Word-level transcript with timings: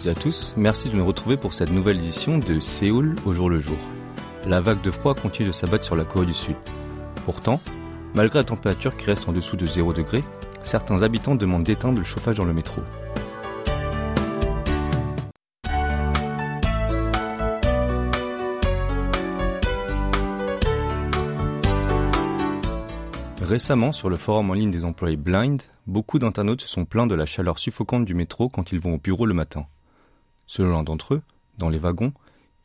Toutes 0.00 0.06
à 0.06 0.14
tous, 0.14 0.54
merci 0.56 0.88
de 0.88 0.96
nous 0.96 1.04
retrouver 1.04 1.36
pour 1.36 1.52
cette 1.52 1.72
nouvelle 1.72 1.98
édition 1.98 2.38
de 2.38 2.58
Séoul 2.60 3.16
au 3.26 3.34
jour 3.34 3.50
le 3.50 3.58
jour. 3.58 3.76
La 4.46 4.60
vague 4.60 4.80
de 4.80 4.90
froid 4.90 5.14
continue 5.14 5.48
de 5.48 5.52
s'abattre 5.52 5.84
sur 5.84 5.94
la 5.94 6.04
Corée 6.04 6.24
du 6.24 6.32
Sud. 6.32 6.56
Pourtant, 7.26 7.60
malgré 8.14 8.38
la 8.38 8.44
température 8.44 8.96
qui 8.96 9.04
reste 9.04 9.28
en 9.28 9.32
dessous 9.32 9.56
de 9.56 9.66
0 9.66 9.92
degré, 9.92 10.22
certains 10.62 11.02
habitants 11.02 11.34
demandent 11.34 11.64
d'éteindre 11.64 11.98
le 11.98 12.04
chauffage 12.04 12.36
dans 12.36 12.44
le 12.44 12.54
métro. 12.54 12.80
Récemment, 23.42 23.92
sur 23.92 24.08
le 24.08 24.16
forum 24.16 24.48
en 24.48 24.54
ligne 24.54 24.70
des 24.70 24.86
employés 24.86 25.18
Blind, 25.18 25.60
beaucoup 25.86 26.18
d'internautes 26.18 26.62
se 26.62 26.68
sont 26.68 26.86
plaints 26.86 27.08
de 27.08 27.14
la 27.14 27.26
chaleur 27.26 27.58
suffocante 27.58 28.06
du 28.06 28.14
métro 28.14 28.48
quand 28.48 28.72
ils 28.72 28.80
vont 28.80 28.94
au 28.94 28.98
bureau 28.98 29.26
le 29.26 29.34
matin. 29.34 29.66
Selon 30.50 30.70
l'un 30.70 30.82
d'entre 30.82 31.14
eux, 31.14 31.22
dans 31.58 31.68
les 31.68 31.78
wagons, 31.78 32.12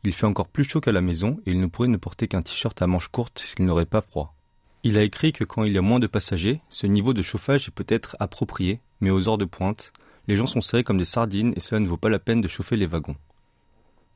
il 0.02 0.12
fait 0.12 0.26
encore 0.26 0.48
plus 0.48 0.64
chaud 0.64 0.80
qu'à 0.80 0.90
la 0.90 1.00
maison 1.00 1.38
et 1.46 1.52
il 1.52 1.60
ne 1.60 1.66
pourrait 1.66 1.86
ne 1.86 1.96
porter 1.96 2.26
qu'un 2.26 2.42
t-shirt 2.42 2.82
à 2.82 2.88
manches 2.88 3.06
courtes 3.06 3.38
s'il 3.38 3.64
n'aurait 3.64 3.86
pas 3.86 4.00
froid. 4.00 4.34
Il 4.82 4.98
a 4.98 5.04
écrit 5.04 5.32
que 5.32 5.44
quand 5.44 5.62
il 5.62 5.72
y 5.72 5.78
a 5.78 5.82
moins 5.82 6.00
de 6.00 6.08
passagers, 6.08 6.60
ce 6.68 6.88
niveau 6.88 7.14
de 7.14 7.22
chauffage 7.22 7.68
est 7.68 7.70
peut-être 7.70 8.16
approprié, 8.18 8.80
mais 9.00 9.10
aux 9.10 9.28
heures 9.28 9.38
de 9.38 9.44
pointe, 9.44 9.92
les 10.26 10.34
gens 10.34 10.46
sont 10.46 10.60
serrés 10.60 10.82
comme 10.82 10.98
des 10.98 11.04
sardines 11.04 11.52
et 11.54 11.60
cela 11.60 11.78
ne 11.78 11.86
vaut 11.86 11.96
pas 11.96 12.08
la 12.08 12.18
peine 12.18 12.40
de 12.40 12.48
chauffer 12.48 12.74
les 12.74 12.86
wagons. 12.86 13.14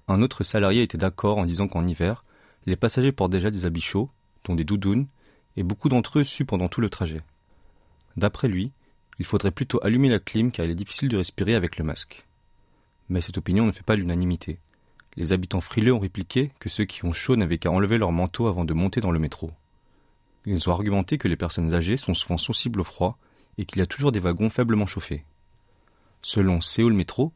Un 0.09 0.21
autre 0.21 0.43
salarié 0.43 0.83
était 0.83 0.99
d'accord 0.99 1.39
en 1.39 1.47
disant 1.47 1.69
qu'en 1.69 1.87
hiver, 1.87 2.25
les 2.67 2.75
passagers 2.75 3.13
portent 3.13 3.31
déjà 3.31 3.53
des 3.53 3.67
habits 3.67 3.81
chauds, 3.81 4.11
dont 4.47 4.57
des 4.57 4.65
doudounes, 4.65 5.07
et 5.57 5.63
beaucoup 5.63 5.89
d'entre 5.89 6.19
eux 6.19 6.25
suent 6.25 6.45
pendant 6.45 6.69
tout 6.69 6.81
le 6.81 6.91
trajet. 6.91 7.21
D'après 8.17 8.49
lui, 8.49 8.73
il 9.21 9.25
faudrait 9.25 9.53
plutôt 9.53 9.79
allumer 9.85 10.09
la 10.09 10.19
clim 10.19 10.51
car 10.51 10.67
il 10.67 10.73
est 10.73 10.75
difficile 10.75 11.09
de 11.09 11.19
respirer 11.19 11.55
avec 11.55 11.77
le 11.77 11.85
masque. 11.85 12.25
Mais 13.11 13.21
cette 13.21 13.39
opinion 13.39 13.67
ne 13.67 13.73
fait 13.73 13.83
pas 13.83 13.97
l'unanimité. 13.97 14.61
Les 15.17 15.33
habitants 15.33 15.61
frileux 15.61 15.93
ont 15.93 15.99
répliqué 15.99 16.51
que 16.61 16.69
ceux 16.69 16.85
qui 16.85 17.05
ont 17.05 17.13
chaud 17.13 17.37
n'avaient 17.37 17.59
qu'à 17.59 17.71
enlever 17.71 17.99
leur 17.99 18.13
manteau 18.13 18.47
avant 18.47 18.65
de 18.65 18.73
monter 18.73 19.01
dans 19.01 19.11
le 19.11 19.19
métro. 19.19 19.51
Ils 20.47 20.71
ont 20.71 20.73
argumenté 20.73 21.19
que 21.19 21.29
les 21.29 21.37
personnes 21.37 21.75
âgées 21.75 21.97
sont 21.97 22.15
souvent 22.15 22.39
sensibles 22.39 22.81
au 22.81 22.85
froid 22.85 23.19
et 23.59 23.65
qu'il 23.65 23.79
y 23.79 23.83
a 23.83 23.87
toujours 23.87 24.13
des 24.13 24.21
wagons 24.21 24.49
faiblement 24.49 24.87
chauffés. 24.87 25.25
Selon 26.23 26.61
Séoul 26.61 26.93
Métro, 26.93 27.33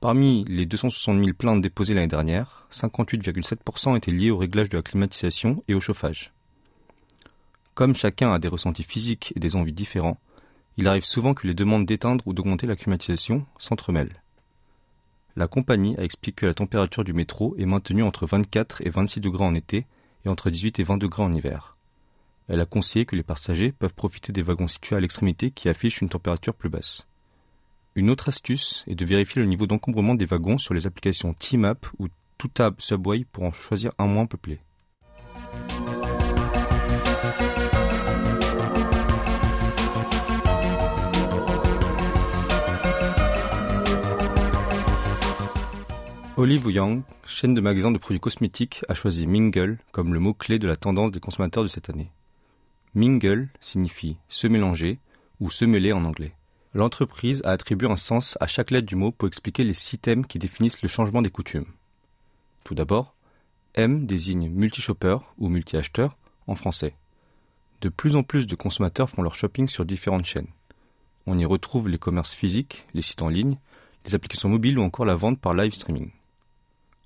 parmi 0.00 0.44
les 0.46 0.66
260 0.66 1.18
000 1.18 1.34
plaintes 1.34 1.62
déposées 1.62 1.94
l'année 1.94 2.08
dernière, 2.08 2.66
58,7% 2.72 3.96
étaient 3.96 4.10
liées 4.10 4.30
au 4.30 4.38
réglage 4.38 4.68
de 4.70 4.76
la 4.76 4.82
climatisation 4.82 5.62
et 5.68 5.74
au 5.74 5.80
chauffage. 5.80 6.32
Comme 7.74 7.94
chacun 7.94 8.32
a 8.32 8.38
des 8.38 8.48
ressentis 8.48 8.82
physiques 8.82 9.32
et 9.36 9.40
des 9.40 9.54
envies 9.54 9.72
différents, 9.72 10.18
il 10.76 10.88
arrive 10.88 11.04
souvent 11.04 11.32
que 11.32 11.46
les 11.46 11.54
demandes 11.54 11.86
d'éteindre 11.86 12.26
ou 12.26 12.32
d'augmenter 12.32 12.66
la 12.66 12.76
climatisation 12.76 13.46
s'entremêlent. 13.58 14.21
La 15.36 15.48
compagnie 15.48 15.96
a 15.96 16.04
expliqué 16.04 16.42
que 16.42 16.46
la 16.46 16.54
température 16.54 17.04
du 17.04 17.14
métro 17.14 17.54
est 17.58 17.66
maintenue 17.66 18.02
entre 18.02 18.26
24 18.26 18.86
et 18.86 18.90
26 18.90 19.20
degrés 19.20 19.44
en 19.44 19.54
été 19.54 19.86
et 20.24 20.28
entre 20.28 20.50
18 20.50 20.78
et 20.80 20.82
20 20.82 20.98
degrés 20.98 21.22
en 21.22 21.32
hiver. 21.32 21.76
Elle 22.48 22.60
a 22.60 22.66
conseillé 22.66 23.06
que 23.06 23.16
les 23.16 23.22
passagers 23.22 23.72
peuvent 23.72 23.94
profiter 23.94 24.32
des 24.32 24.42
wagons 24.42 24.68
situés 24.68 24.96
à 24.96 25.00
l'extrémité 25.00 25.50
qui 25.50 25.68
affichent 25.68 26.02
une 26.02 26.08
température 26.08 26.54
plus 26.54 26.68
basse. 26.68 27.06
Une 27.94 28.10
autre 28.10 28.28
astuce 28.28 28.84
est 28.86 28.94
de 28.94 29.04
vérifier 29.04 29.40
le 29.40 29.48
niveau 29.48 29.66
d'encombrement 29.66 30.14
des 30.14 30.26
wagons 30.26 30.58
sur 30.58 30.74
les 30.74 30.86
applications 30.86 31.34
T-Map 31.34 31.76
ou 31.98 32.08
Toutab 32.38 32.80
Subway 32.80 33.24
pour 33.30 33.44
en 33.44 33.52
choisir 33.52 33.92
un 33.98 34.06
moins 34.06 34.26
peuplé. 34.26 34.60
Olive 46.38 46.70
Young, 46.70 47.02
chaîne 47.26 47.52
de 47.52 47.60
magasins 47.60 47.90
de 47.90 47.98
produits 47.98 48.18
cosmétiques, 48.18 48.86
a 48.88 48.94
choisi 48.94 49.26
Mingle 49.26 49.76
comme 49.90 50.14
le 50.14 50.18
mot-clé 50.18 50.58
de 50.58 50.66
la 50.66 50.76
tendance 50.76 51.12
des 51.12 51.20
consommateurs 51.20 51.62
de 51.62 51.68
cette 51.68 51.90
année. 51.90 52.10
Mingle 52.94 53.50
signifie 53.60 54.16
se 54.30 54.46
mélanger 54.46 54.98
ou 55.40 55.50
se 55.50 55.66
mêler 55.66 55.92
en 55.92 56.06
anglais. 56.06 56.34
L'entreprise 56.72 57.42
a 57.44 57.50
attribué 57.50 57.86
un 57.86 57.96
sens 57.96 58.38
à 58.40 58.46
chaque 58.46 58.70
lettre 58.70 58.86
du 58.86 58.96
mot 58.96 59.12
pour 59.12 59.28
expliquer 59.28 59.62
les 59.62 59.74
six 59.74 59.98
thèmes 59.98 60.26
qui 60.26 60.38
définissent 60.38 60.80
le 60.80 60.88
changement 60.88 61.20
des 61.20 61.28
coutumes. 61.28 61.66
Tout 62.64 62.74
d'abord, 62.74 63.14
M 63.74 64.06
désigne 64.06 64.48
multi-shopper 64.48 65.18
ou 65.36 65.50
multi-acheteur 65.50 66.16
en 66.46 66.54
français. 66.54 66.96
De 67.82 67.90
plus 67.90 68.16
en 68.16 68.22
plus 68.22 68.46
de 68.46 68.54
consommateurs 68.54 69.10
font 69.10 69.20
leur 69.20 69.34
shopping 69.34 69.68
sur 69.68 69.84
différentes 69.84 70.24
chaînes. 70.24 70.48
On 71.26 71.38
y 71.38 71.44
retrouve 71.44 71.90
les 71.90 71.98
commerces 71.98 72.34
physiques, 72.34 72.86
les 72.94 73.02
sites 73.02 73.20
en 73.20 73.28
ligne, 73.28 73.58
les 74.06 74.14
applications 74.14 74.48
mobiles 74.48 74.78
ou 74.78 74.82
encore 74.82 75.04
la 75.04 75.14
vente 75.14 75.38
par 75.38 75.52
live 75.52 75.74
streaming. 75.74 76.10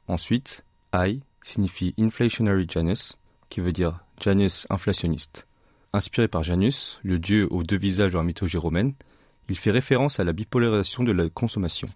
Ensuite, 0.09 0.65
I 0.95 1.21
signifie 1.43 1.95
Inflationary 1.99 2.67
Janus, 2.69 3.17
qui 3.49 3.61
veut 3.61 3.73
dire 3.73 4.01
Janus 4.21 4.67
inflationniste. 4.71 5.47
Inspiré 5.93 6.29
par 6.29 6.43
Janus, 6.43 7.01
le 7.03 7.19
dieu 7.19 7.49
aux 7.51 7.63
deux 7.63 7.77
visages 7.77 8.13
de 8.13 8.19
la 8.19 8.25
mythologie 8.25 8.57
romaine, 8.57 8.95
il 9.49 9.57
fait 9.57 9.71
référence 9.71 10.21
à 10.21 10.25
la 10.25 10.33
bipolarisation 10.33 11.05
de 11.05 11.13
la 11.13 11.29
consommation. 11.29 11.89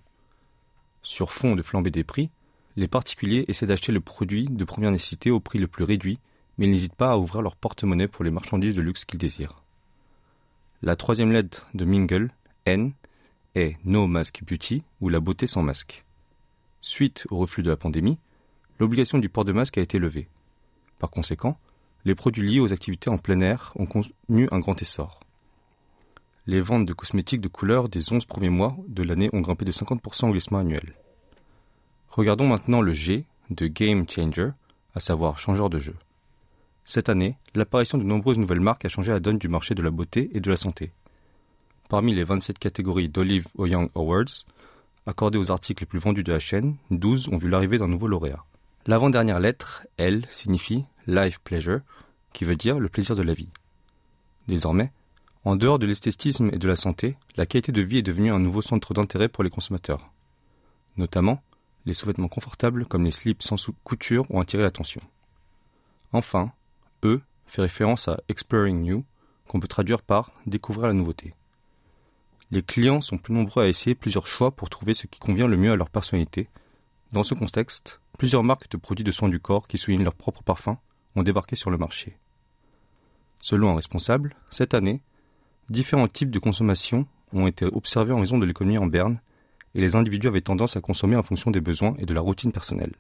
Sur 1.03 1.33
fond 1.33 1.57
de 1.57 1.63
flambée 1.63 1.91
des 1.91 2.05
prix, 2.05 2.31
les 2.77 2.89
particuliers 2.89 3.45
essaient 3.49 3.67
d'acheter 3.67 3.93
le 3.93 4.01
produit 4.01 4.45
de 4.45 4.65
première 4.65 4.91
nécessité 4.91 5.31
au 5.31 5.41
prix 5.41 5.59
le 5.59 5.67
plus 5.67 5.85
réduit, 5.85 6.19
mais 6.59 6.67
ils 6.67 6.71
n'hésitent 6.71 6.95
pas 6.95 7.13
à 7.13 7.17
ouvrir 7.17 7.43
leur 7.43 7.57
porte-monnaie 7.57 8.09
pour 8.09 8.25
les 8.25 8.31
marchandises 8.31 8.77
de 8.77 8.83
luxe 8.83 9.05
qu'ils 9.05 9.19
désirent. 9.19 9.63
La 10.83 10.97
troisième 10.97 11.33
lettre 11.33 11.69
de 11.75 11.85
Mingle, 11.85 12.31
N, 12.67 12.93
est 13.55 13.77
No 13.85 14.07
Mask 14.07 14.43
Beauty 14.45 14.83
ou 15.01 15.09
la 15.09 15.21
beauté 15.21 15.47
sans 15.47 15.63
masque. 15.63 16.05
Suite 16.81 17.27
au 17.31 17.39
reflux 17.39 17.63
de 17.63 17.71
la 17.71 17.77
pandémie, 17.77 18.19
l'obligation 18.79 19.19
du 19.19 19.29
port 19.29 19.45
de 19.45 19.53
masque 19.53 19.79
a 19.79 19.83
été 19.83 19.99
levée. 19.99 20.29
Par 20.99 21.11
conséquent, 21.11 21.59
les 22.05 22.15
produits 22.15 22.49
liés 22.49 22.61
aux 22.61 22.73
activités 22.73 23.11
en 23.11 23.19
plein 23.19 23.41
air 23.41 23.73
ont 23.77 23.87
connu 23.87 24.49
un 24.51 24.59
grand 24.59 24.81
essor. 24.81 25.21
Les 26.47 26.61
ventes 26.61 26.87
de 26.87 26.95
cosmétiques 26.95 27.43
de 27.43 27.49
couleur 27.49 27.89
des 27.89 28.13
11 28.13 28.25
premiers 28.25 28.49
mois 28.49 28.77
de 28.89 29.03
l'année 29.03 29.29
ont 29.33 29.41
grimpé 29.41 29.65
de 29.65 29.73
50% 29.73 30.29
au 30.29 30.33
glissement 30.33 30.59
annuel. 30.59 30.95
Regardons 32.09 32.49
maintenant 32.49 32.81
le 32.81 32.95
G 32.95 33.25
de 33.51 33.67
Game 33.67 34.09
Changer, 34.09 34.51
à 34.95 35.01
savoir 35.01 35.39
changeur 35.39 35.69
de 35.69 35.79
jeu. 35.79 35.95
Cette 36.85 37.09
année, 37.09 37.37
l'apparition 37.55 37.99
de 37.99 38.05
nombreuses 38.05 38.39
nouvelles 38.39 38.61
marques 38.61 38.85
a 38.85 38.89
changé 38.89 39.13
la 39.13 39.21
donne 39.21 39.39
du 39.39 39.49
marché 39.49 39.75
de 39.75 39.83
la 39.83 39.91
beauté 39.91 40.31
et 40.33 40.41
de 40.41 40.51
la 40.51 40.57
santé. 40.57 40.93
Parmi 41.89 42.15
les 42.15 42.25
27 42.25 42.59
catégories 42.59 43.09
d'Olive 43.09 43.47
Young 43.59 43.91
Awards, 43.95 44.47
accordés 45.11 45.39
aux 45.39 45.51
articles 45.51 45.83
les 45.83 45.87
plus 45.87 45.99
vendus 45.99 46.23
de 46.23 46.33
la 46.33 46.39
chaîne, 46.39 46.77
12 46.91 47.29
ont 47.29 47.37
vu 47.37 47.49
l'arrivée 47.49 47.79
d'un 47.79 47.89
nouveau 47.89 48.07
lauréat. 48.07 48.45
L'avant-dernière 48.87 49.41
lettre, 49.41 49.87
L, 49.99 50.25
signifie 50.31 50.85
Life 51.07 51.41
Pleasure, 51.41 51.81
qui 52.33 52.45
veut 52.45 52.57
dire 52.57 52.79
le 52.79 52.89
plaisir 52.89 53.17
de 53.17 53.23
la 53.23 53.35
vie. 53.35 53.49
Désormais, 54.47 54.93
en 55.45 55.57
dehors 55.57 55.81
de 55.81 55.87
l'esthétisme 55.87 56.51
et 56.53 56.59
de 56.59 56.69
la 56.69 56.77
santé, 56.77 57.17
la 57.37 57.45
qualité 57.45 57.73
de 57.73 57.83
vie 57.83 57.99
est 57.99 58.03
devenue 58.03 58.33
un 58.33 58.39
nouveau 58.39 58.63
centre 58.63 58.95
d'intérêt 58.95 59.29
pour 59.29 59.43
les 59.43 59.51
consommateurs. 59.51 60.13
Notamment, 60.97 61.43
les 61.87 61.95
sous-vêtements 61.95 62.29
confortables 62.29 62.87
comme 62.87 63.05
les 63.05 63.11
slips 63.11 63.43
sans 63.43 63.57
couture 63.83 64.25
ont 64.31 64.41
attiré 64.41 64.63
l'attention. 64.63 65.01
Enfin, 66.13 66.53
E 67.05 67.21
fait 67.47 67.63
référence 67.63 68.07
à 68.07 68.21
Exploring 68.29 68.81
New, 68.83 69.05
qu'on 69.49 69.59
peut 69.59 69.69
traduire 69.69 70.03
par 70.03 70.31
découvrir 70.47 70.87
la 70.87 70.95
nouveauté 70.95 71.35
les 72.51 72.63
clients 72.63 73.01
sont 73.01 73.19
plus 73.19 73.33
nombreux 73.33 73.65
à 73.65 73.69
essayer 73.69 73.95
plusieurs 73.95 74.27
choix 74.27 74.51
pour 74.51 74.71
trouver 74.71 74.95
ce 74.95 75.07
qui 75.07 75.21
convient 75.21 75.47
le 75.47 75.57
mieux 75.57 75.71
à 75.71 75.77
leur 75.77 75.91
personnalité. 75.91 76.49
Dans 77.13 77.23
ce 77.23 77.35
contexte, 77.35 78.01
plusieurs 78.19 78.43
marques 78.43 78.71
de 78.71 78.77
produits 78.77 79.05
de 79.05 79.13
soins 79.13 79.29
du 79.29 79.39
corps 79.39 79.69
qui 79.69 79.79
soulignent 79.79 80.05
leur 80.05 80.15
propre 80.15 80.43
parfum 80.43 80.79
ont 81.15 81.23
débarqué 81.23 81.55
sur 81.55 81.71
le 81.71 81.79
marché. 81.79 82.17
Selon 83.41 83.71
un 83.71 83.77
responsable, 83.77 84.35
cette 84.51 84.75
année, 84.75 85.01
différents 85.69 86.09
types 86.09 86.31
de 86.31 86.39
consommation 86.39 87.07
ont 87.33 87.47
été 87.47 87.65
observés 87.67 88.13
en 88.13 88.21
raison 88.21 88.39
de 88.39 88.47
l'économie 88.47 88.79
en 88.79 88.87
berne 88.87 89.21
et 89.75 89.81
les 89.81 89.95
individus 89.95 90.27
avaient 90.27 90.41
tendance 90.41 90.77
à 90.77 90.81
consommer 90.81 91.17
en 91.17 91.23
fonction 91.23 91.51
des 91.53 91.61
besoins 91.61 91.95
et 91.99 92.07
de 92.07 92.15
la 92.15 92.21
routine 92.21 92.53
personnelle. 92.53 92.93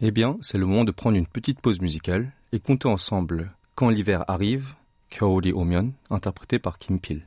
Eh 0.00 0.10
bien, 0.10 0.36
c'est 0.42 0.58
le 0.58 0.66
moment 0.66 0.84
de 0.84 0.92
prendre 0.92 1.16
une 1.16 1.26
petite 1.26 1.60
pause 1.60 1.80
musicale 1.80 2.32
et 2.52 2.60
compter 2.60 2.88
ensemble 2.88 3.52
Quand 3.74 3.88
l'hiver 3.88 4.24
arrive, 4.28 4.74
Kaori 5.08 5.52
Omion, 5.52 5.92
interprété 6.10 6.58
par 6.58 6.78
Kim 6.78 7.00
Peel. 7.00 7.26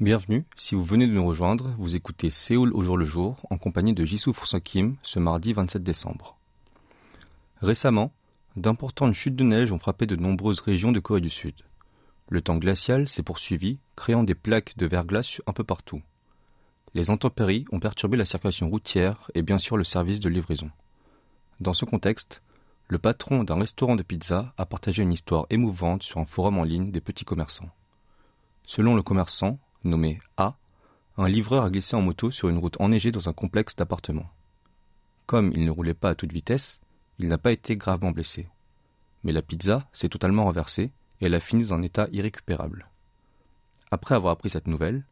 Bienvenue, 0.00 0.44
si 0.56 0.76
vous 0.76 0.84
venez 0.84 1.08
de 1.08 1.12
nous 1.12 1.26
rejoindre, 1.26 1.74
vous 1.76 1.96
écoutez 1.96 2.30
Séoul 2.30 2.72
au 2.72 2.82
jour 2.82 2.96
le 2.96 3.04
jour 3.04 3.44
en 3.50 3.58
compagnie 3.58 3.94
de 3.94 4.04
Jisoo 4.04 4.32
Kim 4.62 4.94
ce 5.02 5.18
mardi 5.18 5.52
27 5.52 5.82
décembre. 5.82 6.36
Récemment, 7.62 8.12
d'importantes 8.54 9.14
chutes 9.14 9.34
de 9.34 9.42
neige 9.42 9.72
ont 9.72 9.80
frappé 9.80 10.06
de 10.06 10.14
nombreuses 10.14 10.60
régions 10.60 10.92
de 10.92 11.00
Corée 11.00 11.20
du 11.20 11.30
Sud. 11.30 11.54
Le 12.28 12.40
temps 12.40 12.58
glacial 12.58 13.08
s'est 13.08 13.24
poursuivi, 13.24 13.80
créant 13.96 14.22
des 14.22 14.36
plaques 14.36 14.76
de 14.76 14.86
verglas 14.86 15.40
un 15.48 15.52
peu 15.52 15.64
partout. 15.64 16.00
Les 16.94 17.10
intempéries 17.10 17.64
ont 17.72 17.80
perturbé 17.80 18.16
la 18.16 18.24
circulation 18.24 18.70
routière 18.70 19.32
et 19.34 19.42
bien 19.42 19.58
sûr 19.58 19.76
le 19.76 19.82
service 19.82 20.20
de 20.20 20.28
livraison. 20.28 20.70
Dans 21.58 21.72
ce 21.72 21.84
contexte, 21.84 22.40
le 22.86 23.00
patron 23.00 23.42
d'un 23.42 23.58
restaurant 23.58 23.96
de 23.96 24.04
pizza 24.04 24.54
a 24.58 24.64
partagé 24.64 25.02
une 25.02 25.12
histoire 25.12 25.46
émouvante 25.50 26.04
sur 26.04 26.20
un 26.20 26.24
forum 26.24 26.56
en 26.56 26.62
ligne 26.62 26.92
des 26.92 27.00
petits 27.00 27.24
commerçants. 27.24 27.70
Selon 28.64 28.94
le 28.94 29.02
commerçant, 29.02 29.58
nommé 29.84 30.18
A, 30.36 30.56
un 31.16 31.28
livreur 31.28 31.64
a 31.64 31.70
glissé 31.70 31.96
en 31.96 32.02
moto 32.02 32.30
sur 32.30 32.48
une 32.48 32.58
route 32.58 32.80
enneigée 32.80 33.10
dans 33.10 33.28
un 33.28 33.32
complexe 33.32 33.74
d'appartements. 33.74 34.30
Comme 35.26 35.52
il 35.54 35.64
ne 35.64 35.70
roulait 35.70 35.94
pas 35.94 36.10
à 36.10 36.14
toute 36.14 36.32
vitesse, 36.32 36.80
il 37.18 37.28
n'a 37.28 37.38
pas 37.38 37.52
été 37.52 37.76
gravement 37.76 38.12
blessé. 38.12 38.48
Mais 39.24 39.32
la 39.32 39.42
pizza 39.42 39.88
s'est 39.92 40.08
totalement 40.08 40.44
renversée 40.44 40.92
et 41.20 41.26
elle 41.26 41.34
a 41.34 41.40
fini 41.40 41.64
dans 41.64 41.74
un 41.74 41.82
état 41.82 42.08
irrécupérable. 42.12 42.88
Après 43.90 44.14
avoir 44.14 44.32
appris 44.32 44.50
cette 44.50 44.68
nouvelle, 44.68 45.04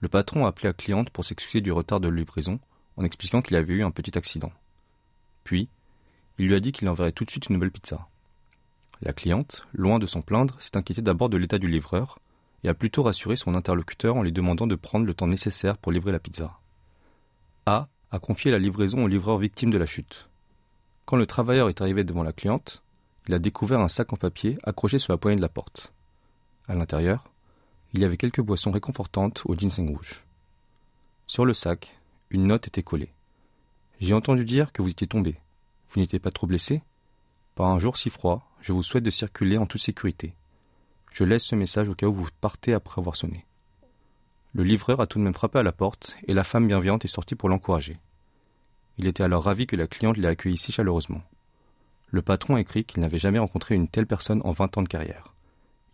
le 0.00 0.08
patron 0.08 0.44
a 0.44 0.48
appelé 0.48 0.68
la 0.68 0.72
cliente 0.72 1.10
pour 1.10 1.24
s'excuser 1.24 1.60
du 1.60 1.70
retard 1.70 2.00
de 2.00 2.08
livraison 2.08 2.58
en 2.96 3.04
expliquant 3.04 3.40
qu'il 3.40 3.56
avait 3.56 3.74
eu 3.74 3.84
un 3.84 3.90
petit 3.90 4.18
accident. 4.18 4.52
Puis, 5.44 5.68
il 6.38 6.46
lui 6.46 6.54
a 6.54 6.60
dit 6.60 6.72
qu'il 6.72 6.88
enverrait 6.88 7.12
tout 7.12 7.24
de 7.24 7.30
suite 7.30 7.48
une 7.48 7.54
nouvelle 7.54 7.70
pizza. 7.70 8.08
La 9.00 9.12
cliente, 9.12 9.66
loin 9.72 9.98
de 9.98 10.06
s'en 10.06 10.22
plaindre, 10.22 10.60
s'est 10.60 10.76
inquiétée 10.76 11.02
d'abord 11.02 11.28
de 11.28 11.36
l'état 11.36 11.58
du 11.58 11.68
livreur 11.68 12.18
et 12.64 12.68
a 12.68 12.74
plutôt 12.74 13.02
rassuré 13.02 13.36
son 13.36 13.54
interlocuteur 13.54 14.16
en 14.16 14.22
lui 14.22 14.32
demandant 14.32 14.66
de 14.66 14.74
prendre 14.74 15.06
le 15.06 15.14
temps 15.14 15.26
nécessaire 15.26 15.78
pour 15.78 15.92
livrer 15.92 16.12
la 16.12 16.18
pizza. 16.18 16.58
A 17.66 17.88
a 18.10 18.18
confié 18.18 18.50
la 18.50 18.58
livraison 18.58 19.04
au 19.04 19.08
livreur 19.08 19.38
victime 19.38 19.70
de 19.70 19.78
la 19.78 19.86
chute. 19.86 20.28
Quand 21.04 21.16
le 21.16 21.26
travailleur 21.26 21.68
est 21.68 21.80
arrivé 21.80 22.04
devant 22.04 22.22
la 22.22 22.32
cliente, 22.32 22.82
il 23.26 23.34
a 23.34 23.38
découvert 23.38 23.80
un 23.80 23.88
sac 23.88 24.12
en 24.12 24.16
papier 24.16 24.58
accroché 24.64 24.98
sur 24.98 25.12
la 25.12 25.16
poignée 25.16 25.36
de 25.36 25.42
la 25.42 25.48
porte. 25.48 25.92
À 26.68 26.74
l'intérieur, 26.74 27.24
il 27.92 28.00
y 28.00 28.04
avait 28.04 28.16
quelques 28.16 28.40
boissons 28.40 28.70
réconfortantes 28.70 29.42
au 29.46 29.54
ginseng 29.54 29.88
rouge. 29.88 30.24
Sur 31.26 31.44
le 31.44 31.54
sac, 31.54 31.98
une 32.30 32.46
note 32.46 32.66
était 32.66 32.82
collée. 32.82 33.12
J'ai 34.00 34.14
entendu 34.14 34.44
dire 34.44 34.72
que 34.72 34.82
vous 34.82 34.90
étiez 34.90 35.06
tombé. 35.06 35.36
Vous 35.90 36.00
n'étiez 36.00 36.18
pas 36.18 36.30
trop 36.30 36.46
blessé? 36.46 36.82
Par 37.54 37.66
un 37.66 37.78
jour 37.78 37.96
si 37.96 38.10
froid, 38.10 38.50
je 38.60 38.72
vous 38.72 38.82
souhaite 38.82 39.04
de 39.04 39.10
circuler 39.10 39.58
en 39.58 39.66
toute 39.66 39.82
sécurité. 39.82 40.34
Je 41.12 41.24
laisse 41.24 41.44
ce 41.44 41.54
message 41.54 41.88
au 41.88 41.94
cas 41.94 42.06
où 42.06 42.12
vous 42.12 42.28
partez 42.40 42.72
après 42.72 43.00
avoir 43.00 43.16
sonné. 43.16 43.44
Le 44.54 44.64
livreur 44.64 45.00
a 45.00 45.06
tout 45.06 45.18
de 45.18 45.24
même 45.24 45.34
frappé 45.34 45.58
à 45.58 45.62
la 45.62 45.72
porte 45.72 46.16
et 46.26 46.34
la 46.34 46.44
femme 46.44 46.66
bienveillante 46.66 47.04
est 47.04 47.08
sortie 47.08 47.34
pour 47.34 47.48
l'encourager. 47.48 47.98
Il 48.98 49.06
était 49.06 49.22
alors 49.22 49.44
ravi 49.44 49.66
que 49.66 49.76
la 49.76 49.86
cliente 49.86 50.16
l'ait 50.16 50.28
accueilli 50.28 50.58
si 50.58 50.72
chaleureusement. 50.72 51.22
Le 52.10 52.22
patron 52.22 52.56
écrit 52.56 52.84
qu'il 52.84 53.00
n'avait 53.00 53.18
jamais 53.18 53.38
rencontré 53.38 53.74
une 53.74 53.88
telle 53.88 54.06
personne 54.06 54.42
en 54.44 54.52
vingt 54.52 54.76
ans 54.76 54.82
de 54.82 54.88
carrière. 54.88 55.34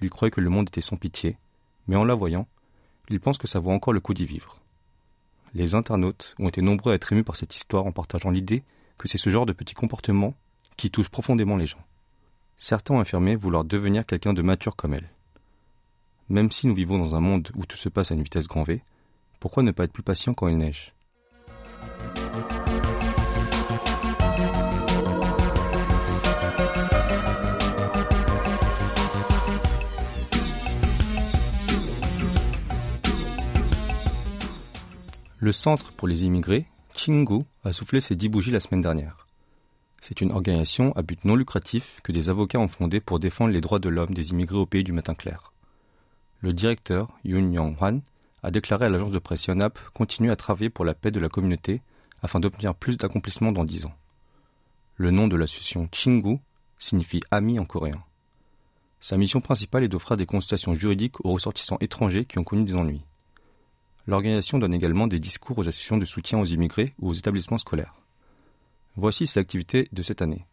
Il 0.00 0.10
croyait 0.10 0.30
que 0.30 0.40
le 0.40 0.50
monde 0.50 0.68
était 0.68 0.80
sans 0.80 0.96
pitié, 0.96 1.36
mais 1.86 1.96
en 1.96 2.04
la 2.04 2.14
voyant, 2.14 2.46
il 3.08 3.20
pense 3.20 3.38
que 3.38 3.46
ça 3.46 3.60
vaut 3.60 3.70
encore 3.70 3.92
le 3.92 4.00
coup 4.00 4.14
d'y 4.14 4.26
vivre. 4.26 4.58
Les 5.54 5.74
internautes 5.74 6.34
ont 6.38 6.48
été 6.48 6.62
nombreux 6.62 6.92
à 6.92 6.94
être 6.96 7.12
émus 7.12 7.24
par 7.24 7.36
cette 7.36 7.54
histoire 7.54 7.86
en 7.86 7.92
partageant 7.92 8.30
l'idée 8.30 8.62
que 8.98 9.08
c'est 9.08 9.18
ce 9.18 9.30
genre 9.30 9.46
de 9.46 9.52
petits 9.52 9.74
comportements 9.74 10.34
qui 10.76 10.90
touchent 10.90 11.08
profondément 11.08 11.56
les 11.56 11.66
gens. 11.66 11.84
Certains 12.60 12.94
ont 12.94 13.00
affirmé 13.00 13.36
vouloir 13.36 13.64
devenir 13.64 14.04
quelqu'un 14.04 14.32
de 14.32 14.42
mature 14.42 14.74
comme 14.74 14.92
elle. 14.92 15.08
Même 16.28 16.50
si 16.50 16.66
nous 16.66 16.74
vivons 16.74 16.98
dans 16.98 17.14
un 17.14 17.20
monde 17.20 17.48
où 17.54 17.64
tout 17.64 17.76
se 17.76 17.88
passe 17.88 18.10
à 18.10 18.14
une 18.14 18.22
vitesse 18.24 18.48
grand 18.48 18.64
V, 18.64 18.82
pourquoi 19.38 19.62
ne 19.62 19.70
pas 19.70 19.84
être 19.84 19.92
plus 19.92 20.02
patient 20.02 20.34
quand 20.34 20.48
il 20.48 20.58
neige? 20.58 20.92
Le 35.38 35.52
Centre 35.52 35.92
pour 35.92 36.08
les 36.08 36.24
immigrés, 36.24 36.66
Chingu, 36.96 37.44
a 37.62 37.70
soufflé 37.70 38.00
ses 38.00 38.16
dix 38.16 38.28
bougies 38.28 38.50
la 38.50 38.58
semaine 38.58 38.82
dernière. 38.82 39.27
C'est 40.08 40.22
une 40.22 40.32
organisation 40.32 40.96
à 40.96 41.02
but 41.02 41.22
non 41.26 41.36
lucratif 41.36 42.00
que 42.02 42.12
des 42.12 42.30
avocats 42.30 42.58
ont 42.58 42.66
fondée 42.66 42.98
pour 42.98 43.20
défendre 43.20 43.52
les 43.52 43.60
droits 43.60 43.78
de 43.78 43.90
l'homme 43.90 44.14
des 44.14 44.30
immigrés 44.30 44.56
au 44.56 44.64
pays 44.64 44.82
du 44.82 44.92
matin 44.92 45.14
clair. 45.14 45.52
Le 46.40 46.54
directeur, 46.54 47.10
Yoon 47.24 47.52
Young-hwan, 47.52 48.00
a 48.42 48.50
déclaré 48.50 48.86
à 48.86 48.88
l'agence 48.88 49.10
de 49.10 49.18
presse 49.18 49.44
Yonhap 49.44 49.78
continuer 49.92 50.30
à 50.30 50.36
travailler 50.36 50.70
pour 50.70 50.86
la 50.86 50.94
paix 50.94 51.10
de 51.10 51.20
la 51.20 51.28
communauté 51.28 51.82
afin 52.22 52.40
d'obtenir 52.40 52.74
plus 52.74 52.96
d'accomplissements 52.96 53.52
dans 53.52 53.66
dix 53.66 53.84
ans. 53.84 53.92
Le 54.96 55.10
nom 55.10 55.28
de 55.28 55.36
l'association 55.36 55.90
Chingu 55.92 56.38
signifie 56.78 57.20
ami 57.30 57.58
en 57.58 57.66
coréen. 57.66 58.02
Sa 59.00 59.18
mission 59.18 59.42
principale 59.42 59.84
est 59.84 59.88
d'offrir 59.88 60.16
des 60.16 60.24
consultations 60.24 60.72
juridiques 60.72 61.22
aux 61.22 61.34
ressortissants 61.34 61.76
étrangers 61.82 62.24
qui 62.24 62.38
ont 62.38 62.44
connu 62.44 62.64
des 62.64 62.76
ennuis. 62.76 63.04
L'organisation 64.06 64.58
donne 64.58 64.72
également 64.72 65.06
des 65.06 65.18
discours 65.18 65.58
aux 65.58 65.68
associations 65.68 65.98
de 65.98 66.06
soutien 66.06 66.40
aux 66.40 66.46
immigrés 66.46 66.94
ou 66.98 67.10
aux 67.10 67.14
établissements 67.14 67.58
scolaires. 67.58 68.00
Voici 68.96 69.26
ses 69.26 69.40
activités 69.40 69.88
de 69.92 70.02
cette 70.02 70.22
année. 70.22 70.44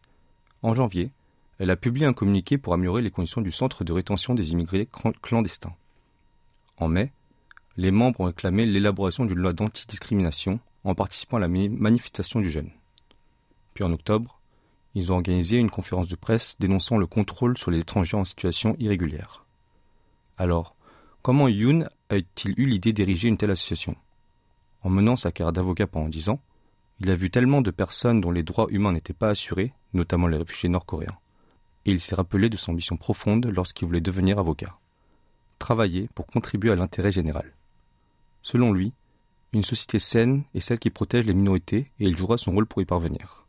En 0.62 0.74
janvier, 0.74 1.10
elle 1.58 1.70
a 1.70 1.76
publié 1.76 2.06
un 2.06 2.12
communiqué 2.12 2.58
pour 2.58 2.74
améliorer 2.74 3.02
les 3.02 3.10
conditions 3.10 3.40
du 3.40 3.52
centre 3.52 3.84
de 3.84 3.92
rétention 3.92 4.34
des 4.34 4.52
immigrés 4.52 4.88
clandestins. 5.22 5.74
En 6.78 6.88
mai, 6.88 7.12
les 7.76 7.90
membres 7.90 8.20
ont 8.20 8.26
réclamé 8.26 8.66
l'élaboration 8.66 9.24
d'une 9.24 9.38
loi 9.38 9.52
d'antidiscrimination 9.52 10.60
en 10.84 10.94
participant 10.94 11.38
à 11.38 11.40
la 11.40 11.48
manifestation 11.48 12.40
du 12.40 12.50
jeune. 12.50 12.70
Puis 13.74 13.84
en 13.84 13.92
octobre, 13.92 14.40
ils 14.94 15.12
ont 15.12 15.16
organisé 15.16 15.58
une 15.58 15.70
conférence 15.70 16.08
de 16.08 16.16
presse 16.16 16.56
dénonçant 16.58 16.96
le 16.96 17.06
contrôle 17.06 17.58
sur 17.58 17.70
les 17.70 17.80
étrangers 17.80 18.16
en 18.16 18.24
situation 18.24 18.76
irrégulière. 18.78 19.44
Alors, 20.38 20.76
Comment 21.26 21.48
Yoon 21.48 21.88
a-t-il 22.08 22.54
eu 22.56 22.66
l'idée 22.66 22.92
d'ériger 22.92 23.26
une 23.26 23.36
telle 23.36 23.50
association? 23.50 23.96
En 24.82 24.90
menant 24.90 25.16
sa 25.16 25.32
carrière 25.32 25.52
d'avocat 25.52 25.88
pendant 25.88 26.08
dix 26.08 26.28
ans, 26.28 26.40
il 27.00 27.10
a 27.10 27.16
vu 27.16 27.30
tellement 27.30 27.60
de 27.60 27.70
personnes 27.70 28.20
dont 28.20 28.30
les 28.30 28.42
droits 28.42 28.68
humains 28.70 28.92
n'étaient 28.92 29.12
pas 29.12 29.28
assurés, 29.28 29.72
notamment 29.92 30.28
les 30.28 30.38
réfugiés 30.38 30.68
nord-coréens. 30.68 31.18
Et 31.84 31.92
il 31.92 32.00
s'est 32.00 32.14
rappelé 32.14 32.48
de 32.48 32.56
son 32.56 32.72
ambition 32.72 32.96
profonde 32.96 33.46
lorsqu'il 33.46 33.86
voulait 33.86 34.00
devenir 34.00 34.38
avocat. 34.38 34.78
Travailler 35.58 36.08
pour 36.14 36.26
contribuer 36.26 36.72
à 36.72 36.76
l'intérêt 36.76 37.12
général. 37.12 37.52
Selon 38.42 38.72
lui, 38.72 38.92
une 39.52 39.62
société 39.62 39.98
saine 39.98 40.44
est 40.54 40.60
celle 40.60 40.78
qui 40.78 40.90
protège 40.90 41.26
les 41.26 41.34
minorités 41.34 41.90
et 42.00 42.06
il 42.06 42.16
jouera 42.16 42.38
son 42.38 42.52
rôle 42.52 42.66
pour 42.66 42.82
y 42.82 42.84
parvenir. 42.84 43.44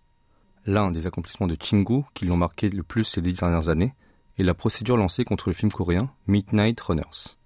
L'un 0.66 0.92
des 0.92 1.08
accomplissements 1.08 1.48
de 1.48 1.58
Chingu 1.60 2.04
qui 2.14 2.26
l'ont 2.26 2.38
marqué 2.38 2.70
le 2.70 2.84
plus 2.84 3.06
ces 3.06 3.22
dix 3.22 3.34
dernières 3.34 3.70
années 3.70 3.94
est 4.38 4.44
la 4.44 4.54
procédure 4.54 4.98
lancée 4.98 5.24
contre 5.24 5.50
le 5.50 5.54
film 5.54 5.72
coréen 5.72 6.12
Midnight 6.28 6.80
Runners. 6.82 7.38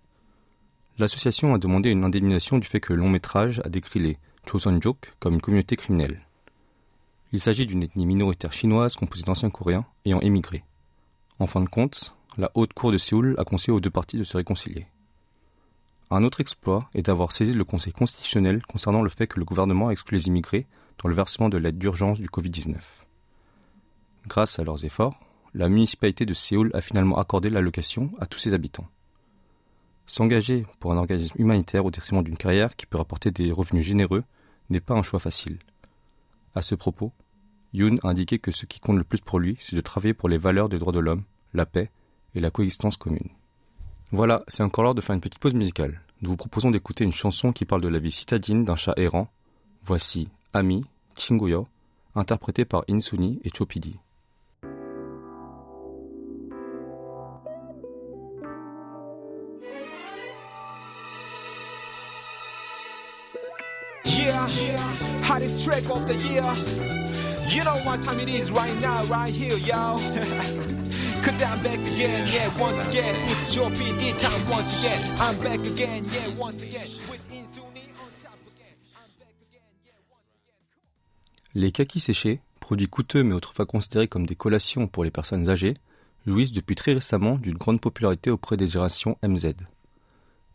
L'association 0.98 1.54
a 1.54 1.58
demandé 1.58 1.90
une 1.90 2.04
indemnisation 2.04 2.58
du 2.58 2.68
fait 2.68 2.80
que 2.80 2.94
le 2.94 3.00
long 3.00 3.10
métrage 3.10 3.62
a 3.64 3.70
décrit 3.70 4.00
les 4.00 4.18
Joseonjuk 4.46 5.14
comme 5.20 5.36
une 5.36 5.42
communauté 5.42 5.76
criminelle. 5.76 6.22
Il 7.32 7.40
s'agit 7.40 7.66
d'une 7.66 7.84
ethnie 7.84 8.06
minoritaire 8.06 8.52
chinoise 8.52 8.96
composée 8.96 9.24
d'anciens 9.24 9.50
coréens 9.50 9.86
ayant 10.06 10.20
émigré. 10.20 10.64
En 11.40 11.48
fin 11.48 11.62
de 11.62 11.70
compte, 11.70 12.16
la 12.38 12.52
haute 12.56 12.74
cour 12.74 12.92
de 12.92 12.98
Séoul 12.98 13.36
a 13.38 13.44
conseillé 13.44 13.74
aux 13.74 13.80
deux 13.80 13.90
parties 13.90 14.18
de 14.18 14.24
se 14.24 14.38
réconcilier. 14.38 14.88
Un 16.10 16.24
autre 16.26 16.42
exploit 16.42 16.90
est 16.94 17.04
d'avoir 17.04 17.32
saisi 17.32 17.54
le 17.54 17.64
Conseil 17.64 17.94
constitutionnel 17.94 18.62
concernant 18.66 19.02
le 19.02 19.10
fait 19.10 19.28
que 19.28 19.40
le 19.40 19.46
gouvernement 19.46 19.88
a 19.88 19.92
exclu 19.92 20.18
les 20.18 20.28
immigrés 20.28 20.68
dans 21.02 21.08
le 21.08 21.16
versement 21.16 21.48
de 21.48 21.58
l'aide 21.58 21.78
d'urgence 21.78 22.20
du 22.20 22.28
Covid-19. 22.28 22.76
Grâce 24.28 24.60
à 24.60 24.66
leurs 24.66 24.84
efforts, 24.84 25.18
la 25.54 25.70
municipalité 25.70 26.26
de 26.26 26.34
Séoul 26.34 26.70
a 26.74 26.82
finalement 26.82 27.18
accordé 27.18 27.50
l'allocation 27.50 28.12
à 28.20 28.26
tous 28.26 28.40
ses 28.40 28.54
habitants. 28.54 28.88
S'engager 30.06 30.66
pour 30.80 30.92
un 30.92 30.98
organisme 30.98 31.36
humanitaire 31.40 31.86
au 31.86 31.92
détriment 31.92 32.24
d'une 32.24 32.38
carrière 32.38 32.76
qui 32.76 32.86
peut 32.86 32.98
rapporter 32.98 33.32
des 33.32 33.52
revenus 33.52 33.86
généreux 33.86 34.24
n'est 34.70 34.82
pas 34.82 34.96
un 34.96 35.04
choix 35.04 35.20
facile. 35.20 35.60
À 36.56 36.62
ce 36.62 36.76
propos, 36.76 37.12
Yoon 37.74 37.98
a 38.04 38.10
indiqué 38.10 38.40
que 38.40 38.52
ce 38.52 38.66
qui 38.66 38.80
compte 38.80 38.98
le 38.98 39.04
plus 39.04 39.22
pour 39.22 39.40
lui, 39.40 39.56
c'est 39.60 39.76
de 39.76 39.82
travailler 39.82 40.14
pour 40.14 40.28
les 40.28 40.38
valeurs 40.38 40.70
des 40.70 40.80
droits 40.80 40.92
de 40.92 41.00
l'homme, 41.00 41.24
la 41.54 41.66
paix 41.66 41.90
et 42.36 42.40
la 42.40 42.52
coexistence 42.52 42.98
commune. 42.98 43.30
Voilà, 44.12 44.44
c'est 44.48 44.64
encore 44.64 44.84
l'heure 44.84 44.96
de 44.96 45.02
faire 45.02 45.16
une 45.16 45.22
petite 45.22 45.40
pause 45.40 45.54
musicale. 45.54 46.02
Nous 46.22 46.32
vous 46.32 46.38
proposons 46.38 46.72
d'écouter 46.72 47.06
une 47.06 47.14
chanson 47.14 47.54
qui 47.54 47.66
parle 47.66 47.82
de 47.82 47.88
la 47.88 48.00
vie 48.00 48.12
citadine 48.12 48.66
d'un 48.66 48.76
chat 48.76 48.94
errant. 48.98 49.30
Voici 49.86 50.30
Ami, 50.54 50.84
Chinguyo, 51.16 51.68
interprété 52.16 52.66
par 52.66 52.84
Insuni 52.90 53.40
et 53.44 53.50
Chopidi. 53.50 53.98
Of 65.90 66.08
the 66.08 66.16
year. 66.16 66.44
You 67.50 67.64
know 67.64 67.78
what 67.86 68.02
time 68.02 68.20
it 68.20 68.30
is 68.30 68.52
right 68.52 68.80
now, 68.82 69.04
right 69.04 69.34
here, 69.34 69.58
y'all. 69.58 69.98
Cause 71.24 71.44
I'm 71.44 71.62
back 71.62 71.80
again, 71.94 72.28
yeah, 72.34 72.50
once 72.60 72.88
again. 72.88 73.16
It's 73.30 73.56
your 73.56 73.70
time 73.70 74.50
once 74.50 74.80
again. 74.80 75.02
I'm 75.20 75.38
back 75.40 75.60
again, 75.66 76.04
yeah, 76.12 76.28
once 76.38 76.64
again. 76.64 76.88
Les 81.54 81.72
kakis 81.72 82.00
séchés, 82.00 82.40
produits 82.62 82.88
coûteux 82.88 83.24
mais 83.24 83.34
autrefois 83.34 83.66
considérés 83.66 84.08
comme 84.08 84.26
des 84.26 84.36
collations 84.36 84.88
pour 84.88 85.04
les 85.04 85.12
personnes 85.12 85.50
âgées, 85.50 85.74
jouissent 86.26 86.54
depuis 86.54 86.76
très 86.76 86.94
récemment 86.94 87.36
d'une 87.36 87.58
grande 87.58 87.82
popularité 87.82 88.32
auprès 88.32 88.56
des 88.56 88.68
générations 88.68 89.18
MZ. 89.22 89.54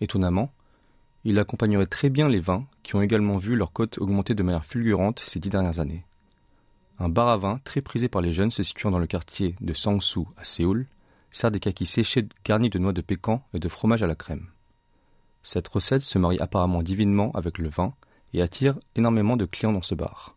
Étonnamment, 0.00 0.50
il 1.28 1.40
accompagnerait 1.40 1.86
très 1.86 2.08
bien 2.08 2.28
les 2.28 2.38
vins 2.38 2.64
qui 2.84 2.94
ont 2.94 3.02
également 3.02 3.36
vu 3.36 3.56
leur 3.56 3.72
cote 3.72 3.98
augmenter 3.98 4.34
de 4.36 4.44
manière 4.44 4.64
fulgurante 4.64 5.20
ces 5.26 5.40
dix 5.40 5.48
dernières 5.48 5.80
années. 5.80 6.04
Un 7.00 7.08
bar 7.08 7.26
à 7.28 7.36
vin 7.36 7.60
très 7.64 7.80
prisé 7.80 8.08
par 8.08 8.22
les 8.22 8.32
jeunes 8.32 8.52
se 8.52 8.62
situant 8.62 8.92
dans 8.92 9.00
le 9.00 9.08
quartier 9.08 9.56
de 9.60 9.74
Sangsu 9.74 10.20
à 10.36 10.44
Séoul 10.44 10.86
sert 11.30 11.50
des 11.50 11.58
kakis 11.58 11.84
séchés 11.84 12.28
garnis 12.44 12.70
de 12.70 12.78
noix 12.78 12.92
de 12.92 13.00
pécan 13.00 13.42
et 13.54 13.58
de 13.58 13.68
fromage 13.68 14.04
à 14.04 14.06
la 14.06 14.14
crème. 14.14 14.46
Cette 15.42 15.66
recette 15.66 16.02
se 16.02 16.16
marie 16.16 16.38
apparemment 16.38 16.80
divinement 16.80 17.32
avec 17.32 17.58
le 17.58 17.70
vin 17.70 17.92
et 18.32 18.40
attire 18.40 18.78
énormément 18.94 19.36
de 19.36 19.46
clients 19.46 19.72
dans 19.72 19.82
ce 19.82 19.96
bar. 19.96 20.36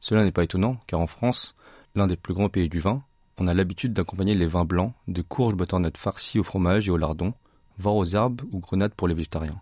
Cela 0.00 0.24
n'est 0.24 0.30
pas 0.30 0.44
étonnant 0.44 0.76
car 0.86 1.00
en 1.00 1.06
France, 1.06 1.56
l'un 1.94 2.06
des 2.06 2.16
plus 2.16 2.34
grands 2.34 2.50
pays 2.50 2.68
du 2.68 2.80
vin, 2.80 3.02
on 3.38 3.48
a 3.48 3.54
l'habitude 3.54 3.94
d'accompagner 3.94 4.34
les 4.34 4.46
vins 4.46 4.66
blancs 4.66 4.92
de 5.08 5.22
courges 5.22 5.54
butternuts 5.54 5.96
farcies 5.96 6.38
au 6.38 6.44
fromage 6.44 6.86
et 6.86 6.90
au 6.90 6.98
lardon, 6.98 7.32
voire 7.78 7.96
aux 7.96 8.04
herbes 8.04 8.42
ou 8.52 8.58
grenades 8.58 8.94
pour 8.94 9.08
les 9.08 9.14
végétariens 9.14 9.58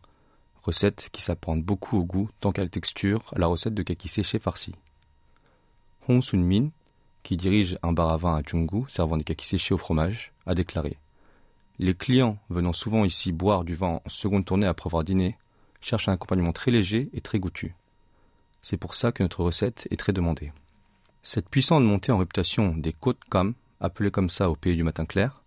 recette 0.64 1.10
qui 1.12 1.20
s'apprend 1.20 1.56
beaucoup 1.56 1.98
au 1.98 2.04
goût 2.04 2.30
tant 2.40 2.50
qu'à 2.50 2.62
la 2.62 2.68
texture 2.68 3.32
la 3.36 3.46
recette 3.46 3.74
de 3.74 3.82
kaki 3.82 4.08
séché 4.08 4.38
farci. 4.38 4.74
Hong 6.08 6.22
Sun-min, 6.22 6.70
qui 7.22 7.36
dirige 7.36 7.78
un 7.82 7.92
bar 7.92 8.10
à 8.10 8.16
vin 8.16 8.36
à 8.36 8.42
Junggu 8.42 8.84
servant 8.88 9.16
des 9.16 9.24
kakis 9.24 9.46
séchés 9.46 9.74
au 9.74 9.78
fromage, 9.78 10.32
a 10.46 10.54
déclaré 10.54 10.96
Les 11.78 11.94
clients 11.94 12.38
venant 12.48 12.72
souvent 12.72 13.04
ici 13.04 13.32
boire 13.32 13.64
du 13.64 13.74
vin 13.74 14.00
en 14.04 14.08
seconde 14.08 14.44
tournée 14.44 14.66
après 14.66 14.88
avoir 14.88 15.04
dîné 15.04 15.36
cherchent 15.80 16.08
un 16.08 16.14
accompagnement 16.14 16.52
très 16.52 16.70
léger 16.70 17.10
et 17.12 17.20
très 17.20 17.38
goûtu. 17.38 17.74
C'est 18.62 18.78
pour 18.78 18.94
ça 18.94 19.12
que 19.12 19.22
notre 19.22 19.44
recette 19.44 19.86
est 19.90 19.98
très 19.98 20.14
demandée. 20.14 20.50
Cette 21.22 21.50
puissante 21.50 21.84
montée 21.84 22.12
en 22.12 22.18
réputation 22.18 22.74
des 22.74 22.94
côtes 22.94 23.22
cam, 23.30 23.52
appelées 23.80 24.10
comme 24.10 24.30
ça 24.30 24.48
au 24.50 24.56
pays 24.56 24.76
du 24.76 24.82
matin 24.82 25.04
clair, 25.04 25.42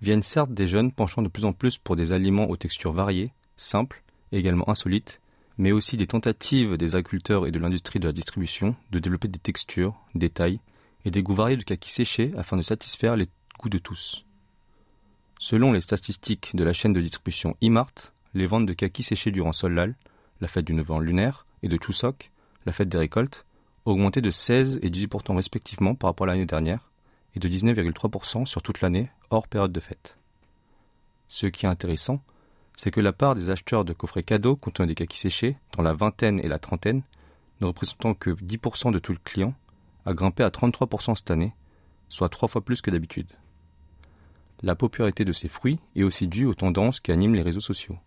viennent 0.00 0.22
certes 0.22 0.52
des 0.52 0.68
jeunes 0.68 0.92
penchant 0.92 1.22
de 1.22 1.28
plus 1.28 1.44
en 1.44 1.52
plus 1.52 1.76
pour 1.78 1.96
des 1.96 2.12
aliments 2.12 2.48
aux 2.48 2.56
textures 2.56 2.92
variées, 2.92 3.32
simples 3.56 4.02
également 4.38 4.68
insolites, 4.68 5.20
mais 5.58 5.72
aussi 5.72 5.96
des 5.96 6.06
tentatives 6.06 6.76
des 6.76 6.96
agriculteurs 6.96 7.46
et 7.46 7.50
de 7.50 7.58
l'industrie 7.58 8.00
de 8.00 8.06
la 8.06 8.12
distribution 8.12 8.74
de 8.90 8.98
développer 8.98 9.28
des 9.28 9.38
textures, 9.38 9.94
des 10.14 10.30
tailles 10.30 10.60
et 11.04 11.10
des 11.10 11.22
goûts 11.22 11.34
variés 11.34 11.56
de 11.56 11.64
kaki 11.64 11.90
séchés 11.90 12.32
afin 12.36 12.56
de 12.56 12.62
satisfaire 12.62 13.16
les 13.16 13.28
goûts 13.58 13.68
de 13.68 13.78
tous. 13.78 14.24
Selon 15.38 15.72
les 15.72 15.80
statistiques 15.80 16.54
de 16.54 16.64
la 16.64 16.72
chaîne 16.72 16.92
de 16.92 17.00
distribution 17.00 17.56
Imart, 17.60 17.94
les 18.34 18.46
ventes 18.46 18.66
de 18.66 18.72
kaki 18.72 19.02
séchés 19.02 19.30
durant 19.30 19.52
Solal, 19.52 19.96
la 20.40 20.48
fête 20.48 20.64
du 20.64 20.74
Nouvel 20.74 20.96
An 20.96 21.00
lunaire, 21.00 21.46
et 21.62 21.68
de 21.68 21.78
Chuseok, 21.82 22.30
la 22.66 22.72
fête 22.72 22.88
des 22.88 22.98
récoltes, 22.98 23.44
augmenté 23.84 24.20
de 24.20 24.30
16 24.30 24.80
et 24.82 24.90
18% 24.90 25.34
respectivement 25.34 25.94
par 25.94 26.10
rapport 26.10 26.26
à 26.26 26.30
l'année 26.30 26.46
dernière, 26.46 26.90
et 27.34 27.40
de 27.40 27.48
19,3% 27.48 28.46
sur 28.46 28.62
toute 28.62 28.80
l'année, 28.80 29.10
hors 29.30 29.48
période 29.48 29.72
de 29.72 29.80
fête. 29.80 30.18
Ce 31.28 31.46
qui 31.46 31.66
est 31.66 31.68
intéressant, 31.68 32.22
c'est 32.80 32.90
que 32.90 33.02
la 33.02 33.12
part 33.12 33.34
des 33.34 33.50
acheteurs 33.50 33.84
de 33.84 33.92
coffrets 33.92 34.22
cadeaux 34.22 34.56
contenant 34.56 34.86
des 34.86 34.94
kakis 34.94 35.18
séchés, 35.18 35.58
dans 35.76 35.82
la 35.82 35.92
vingtaine 35.92 36.40
et 36.40 36.48
la 36.48 36.58
trentaine, 36.58 37.02
ne 37.60 37.66
représentant 37.66 38.14
que 38.14 38.30
10% 38.30 38.90
de 38.90 38.98
tout 38.98 39.12
le 39.12 39.18
client, 39.22 39.52
a 40.06 40.14
grimpé 40.14 40.42
à 40.44 40.48
33% 40.48 41.14
cette 41.14 41.30
année, 41.30 41.52
soit 42.08 42.30
trois 42.30 42.48
fois 42.48 42.64
plus 42.64 42.80
que 42.80 42.90
d'habitude. 42.90 43.28
La 44.62 44.74
popularité 44.76 45.26
de 45.26 45.32
ces 45.32 45.48
fruits 45.48 45.78
est 45.94 46.04
aussi 46.04 46.26
due 46.26 46.46
aux 46.46 46.54
tendances 46.54 47.00
qui 47.00 47.12
animent 47.12 47.34
les 47.34 47.42
réseaux 47.42 47.60
sociaux. 47.60 47.98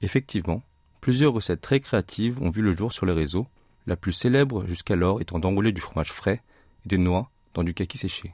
Effectivement, 0.00 0.62
plusieurs 1.00 1.32
recettes 1.32 1.60
très 1.60 1.80
créatives 1.80 2.40
ont 2.40 2.50
vu 2.50 2.62
le 2.62 2.76
jour 2.76 2.92
sur 2.92 3.04
les 3.04 3.12
réseaux, 3.12 3.48
la 3.88 3.96
plus 3.96 4.12
célèbre 4.12 4.64
jusqu'alors 4.64 5.20
étant 5.20 5.40
d'enrouler 5.40 5.72
du 5.72 5.80
fromage 5.80 6.12
frais 6.12 6.40
et 6.86 6.88
des 6.88 6.98
noix 6.98 7.32
dans 7.54 7.64
du 7.64 7.74
kaki 7.74 7.98
séché. 7.98 8.32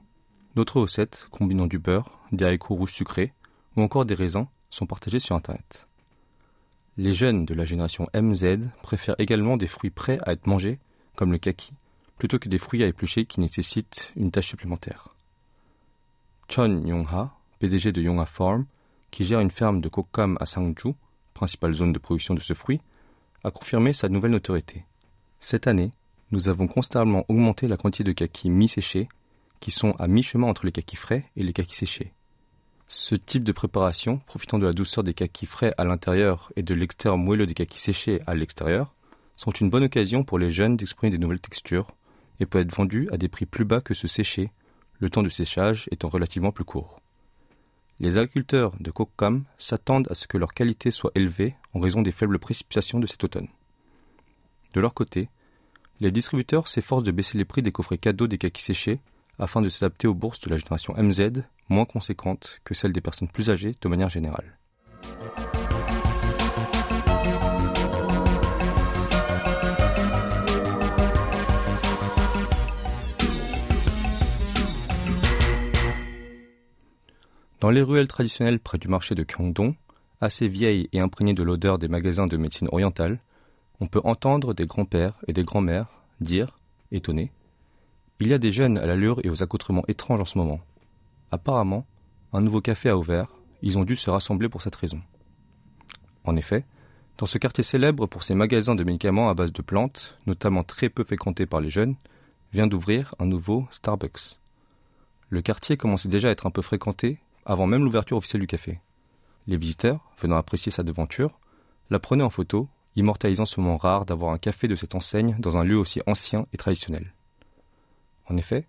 D'autres 0.56 0.82
recettes, 0.82 1.26
combinant 1.30 1.66
du 1.66 1.78
beurre, 1.78 2.18
des 2.32 2.44
haricots 2.44 2.74
rouges 2.74 2.92
sucrés 2.92 3.32
ou 3.76 3.82
encore 3.82 4.04
des 4.04 4.14
raisins, 4.14 4.46
sont 4.70 4.86
partagés 4.86 5.20
sur 5.20 5.36
Internet. 5.36 5.86
Les 6.96 7.14
jeunes 7.14 7.44
de 7.44 7.54
la 7.54 7.64
génération 7.64 8.08
MZ 8.14 8.58
préfèrent 8.82 9.14
également 9.18 9.56
des 9.56 9.68
fruits 9.68 9.90
prêts 9.90 10.18
à 10.24 10.32
être 10.32 10.46
mangés, 10.46 10.78
comme 11.14 11.32
le 11.32 11.38
kaki, 11.38 11.72
plutôt 12.18 12.38
que 12.38 12.48
des 12.48 12.58
fruits 12.58 12.82
à 12.82 12.86
éplucher 12.86 13.24
qui 13.24 13.40
nécessitent 13.40 14.12
une 14.16 14.30
tâche 14.30 14.48
supplémentaire. 14.48 15.14
Chon 16.48 16.82
Yong-ha, 16.84 17.32
PDG 17.60 17.92
de 17.92 18.02
Yongha 18.02 18.26
Farm, 18.26 18.66
qui 19.10 19.24
gère 19.24 19.40
une 19.40 19.50
ferme 19.50 19.80
de 19.80 19.88
kokam 19.88 20.36
à 20.40 20.46
Sangju, 20.46 20.94
principale 21.34 21.74
zone 21.74 21.92
de 21.92 21.98
production 21.98 22.34
de 22.34 22.40
ce 22.40 22.54
fruit, 22.54 22.80
a 23.44 23.50
confirmé 23.50 23.92
sa 23.92 24.08
nouvelle 24.08 24.32
notoriété. 24.32 24.84
Cette 25.40 25.66
année, 25.66 25.92
nous 26.30 26.48
avons 26.48 26.66
constamment 26.66 27.24
augmenté 27.28 27.68
la 27.68 27.76
quantité 27.76 28.04
de 28.04 28.12
kaki 28.12 28.50
mi-séchés, 28.50 29.08
qui 29.60 29.70
sont 29.70 29.92
à 29.92 30.08
mi-chemin 30.08 30.48
entre 30.48 30.66
les 30.66 30.72
kakis 30.72 30.96
frais 30.96 31.24
et 31.36 31.42
les 31.42 31.52
kakis 31.52 31.76
séchés. 31.76 32.12
Ce 32.90 33.14
type 33.14 33.44
de 33.44 33.52
préparation, 33.52 34.18
profitant 34.26 34.58
de 34.58 34.64
la 34.64 34.72
douceur 34.72 35.04
des 35.04 35.12
kakis 35.12 35.44
frais 35.44 35.74
à 35.76 35.84
l'intérieur 35.84 36.50
et 36.56 36.62
de 36.62 36.74
l'extérieur 36.74 37.18
moelleux 37.18 37.46
des 37.46 37.52
kakis 37.52 37.78
séchés 37.78 38.22
à 38.26 38.34
l'extérieur, 38.34 38.94
sont 39.36 39.50
une 39.50 39.68
bonne 39.68 39.84
occasion 39.84 40.24
pour 40.24 40.38
les 40.38 40.50
jeunes 40.50 40.78
d'exprimer 40.78 41.10
des 41.10 41.18
nouvelles 41.18 41.40
textures 41.40 41.88
et 42.40 42.46
peut 42.46 42.60
être 42.60 42.74
vendu 42.74 43.06
à 43.12 43.18
des 43.18 43.28
prix 43.28 43.44
plus 43.44 43.66
bas 43.66 43.82
que 43.82 43.92
ce 43.92 44.08
séché, 44.08 44.52
le 45.00 45.10
temps 45.10 45.22
de 45.22 45.28
séchage 45.28 45.86
étant 45.90 46.08
relativement 46.08 46.50
plus 46.50 46.64
court. 46.64 47.02
Les 48.00 48.16
agriculteurs 48.16 48.72
de 48.80 48.90
Kokam 48.90 49.44
s'attendent 49.58 50.08
à 50.10 50.14
ce 50.14 50.26
que 50.26 50.38
leur 50.38 50.54
qualité 50.54 50.90
soit 50.90 51.12
élevée 51.14 51.56
en 51.74 51.80
raison 51.80 52.00
des 52.00 52.12
faibles 52.12 52.38
précipitations 52.38 53.00
de 53.00 53.06
cet 53.06 53.22
automne. 53.22 53.48
De 54.72 54.80
leur 54.80 54.94
côté, 54.94 55.28
les 56.00 56.10
distributeurs 56.10 56.68
s'efforcent 56.68 57.02
de 57.02 57.12
baisser 57.12 57.36
les 57.36 57.44
prix 57.44 57.60
des 57.60 57.72
coffrets 57.72 57.98
cadeaux 57.98 58.28
des 58.28 58.38
kakis 58.38 58.62
séchés 58.62 59.00
afin 59.38 59.60
de 59.60 59.68
s'adapter 59.68 60.06
aux 60.06 60.14
bourses 60.14 60.40
de 60.40 60.48
la 60.48 60.56
génération 60.56 60.94
MZ, 60.96 61.42
moins 61.68 61.84
conséquentes 61.84 62.60
que 62.64 62.74
celles 62.74 62.92
des 62.92 63.00
personnes 63.00 63.28
plus 63.28 63.50
âgées 63.50 63.74
de 63.80 63.88
manière 63.88 64.10
générale. 64.10 64.58
Dans 77.60 77.70
les 77.70 77.82
ruelles 77.82 78.06
traditionnelles 78.06 78.60
près 78.60 78.78
du 78.78 78.86
marché 78.86 79.16
de 79.16 79.24
Kyongdong, 79.24 79.74
assez 80.20 80.46
vieilles 80.46 80.88
et 80.92 81.00
imprégnées 81.00 81.34
de 81.34 81.42
l'odeur 81.42 81.78
des 81.78 81.88
magasins 81.88 82.28
de 82.28 82.36
médecine 82.36 82.68
orientale, 82.70 83.18
on 83.80 83.86
peut 83.86 84.00
entendre 84.04 84.54
des 84.54 84.66
grands-pères 84.66 85.18
et 85.26 85.32
des 85.32 85.44
grands-mères 85.44 86.02
dire, 86.20 86.58
étonnés, 86.92 87.32
il 88.20 88.28
y 88.28 88.34
a 88.34 88.38
des 88.38 88.50
jeunes 88.50 88.78
à 88.78 88.86
l'allure 88.86 89.20
et 89.24 89.30
aux 89.30 89.42
accoutrements 89.42 89.84
étranges 89.86 90.20
en 90.20 90.24
ce 90.24 90.38
moment. 90.38 90.60
Apparemment, 91.30 91.86
un 92.32 92.40
nouveau 92.40 92.60
café 92.60 92.88
a 92.88 92.96
ouvert, 92.96 93.28
ils 93.62 93.78
ont 93.78 93.84
dû 93.84 93.96
se 93.96 94.10
rassembler 94.10 94.48
pour 94.48 94.62
cette 94.62 94.76
raison. 94.76 95.00
En 96.24 96.36
effet, 96.36 96.64
dans 97.18 97.26
ce 97.26 97.38
quartier 97.38 97.64
célèbre 97.64 98.06
pour 98.06 98.22
ses 98.22 98.34
magasins 98.34 98.74
de 98.74 98.84
médicaments 98.84 99.28
à 99.28 99.34
base 99.34 99.52
de 99.52 99.62
plantes, 99.62 100.18
notamment 100.26 100.62
très 100.62 100.88
peu 100.88 101.04
fréquenté 101.04 101.46
par 101.46 101.60
les 101.60 101.70
jeunes, 101.70 101.96
vient 102.52 102.66
d'ouvrir 102.66 103.14
un 103.18 103.26
nouveau 103.26 103.66
Starbucks. 103.70 104.38
Le 105.28 105.42
quartier 105.42 105.76
commençait 105.76 106.08
déjà 106.08 106.28
à 106.28 106.30
être 106.30 106.46
un 106.46 106.50
peu 106.50 106.62
fréquenté 106.62 107.18
avant 107.44 107.66
même 107.66 107.84
l'ouverture 107.84 108.16
officielle 108.16 108.40
du 108.40 108.46
café. 108.46 108.80
Les 109.46 109.56
visiteurs, 109.56 110.00
venant 110.18 110.36
apprécier 110.36 110.70
sa 110.70 110.82
devanture, 110.82 111.38
la 111.90 111.98
prenaient 111.98 112.22
en 112.22 112.30
photo, 112.30 112.68
immortalisant 112.96 113.46
ce 113.46 113.60
moment 113.60 113.78
rare 113.78 114.04
d'avoir 114.04 114.32
un 114.32 114.38
café 114.38 114.68
de 114.68 114.76
cette 114.76 114.94
enseigne 114.94 115.36
dans 115.38 115.58
un 115.58 115.64
lieu 115.64 115.78
aussi 115.78 116.00
ancien 116.06 116.46
et 116.52 116.56
traditionnel. 116.56 117.12
En 118.26 118.36
effet, 118.36 118.66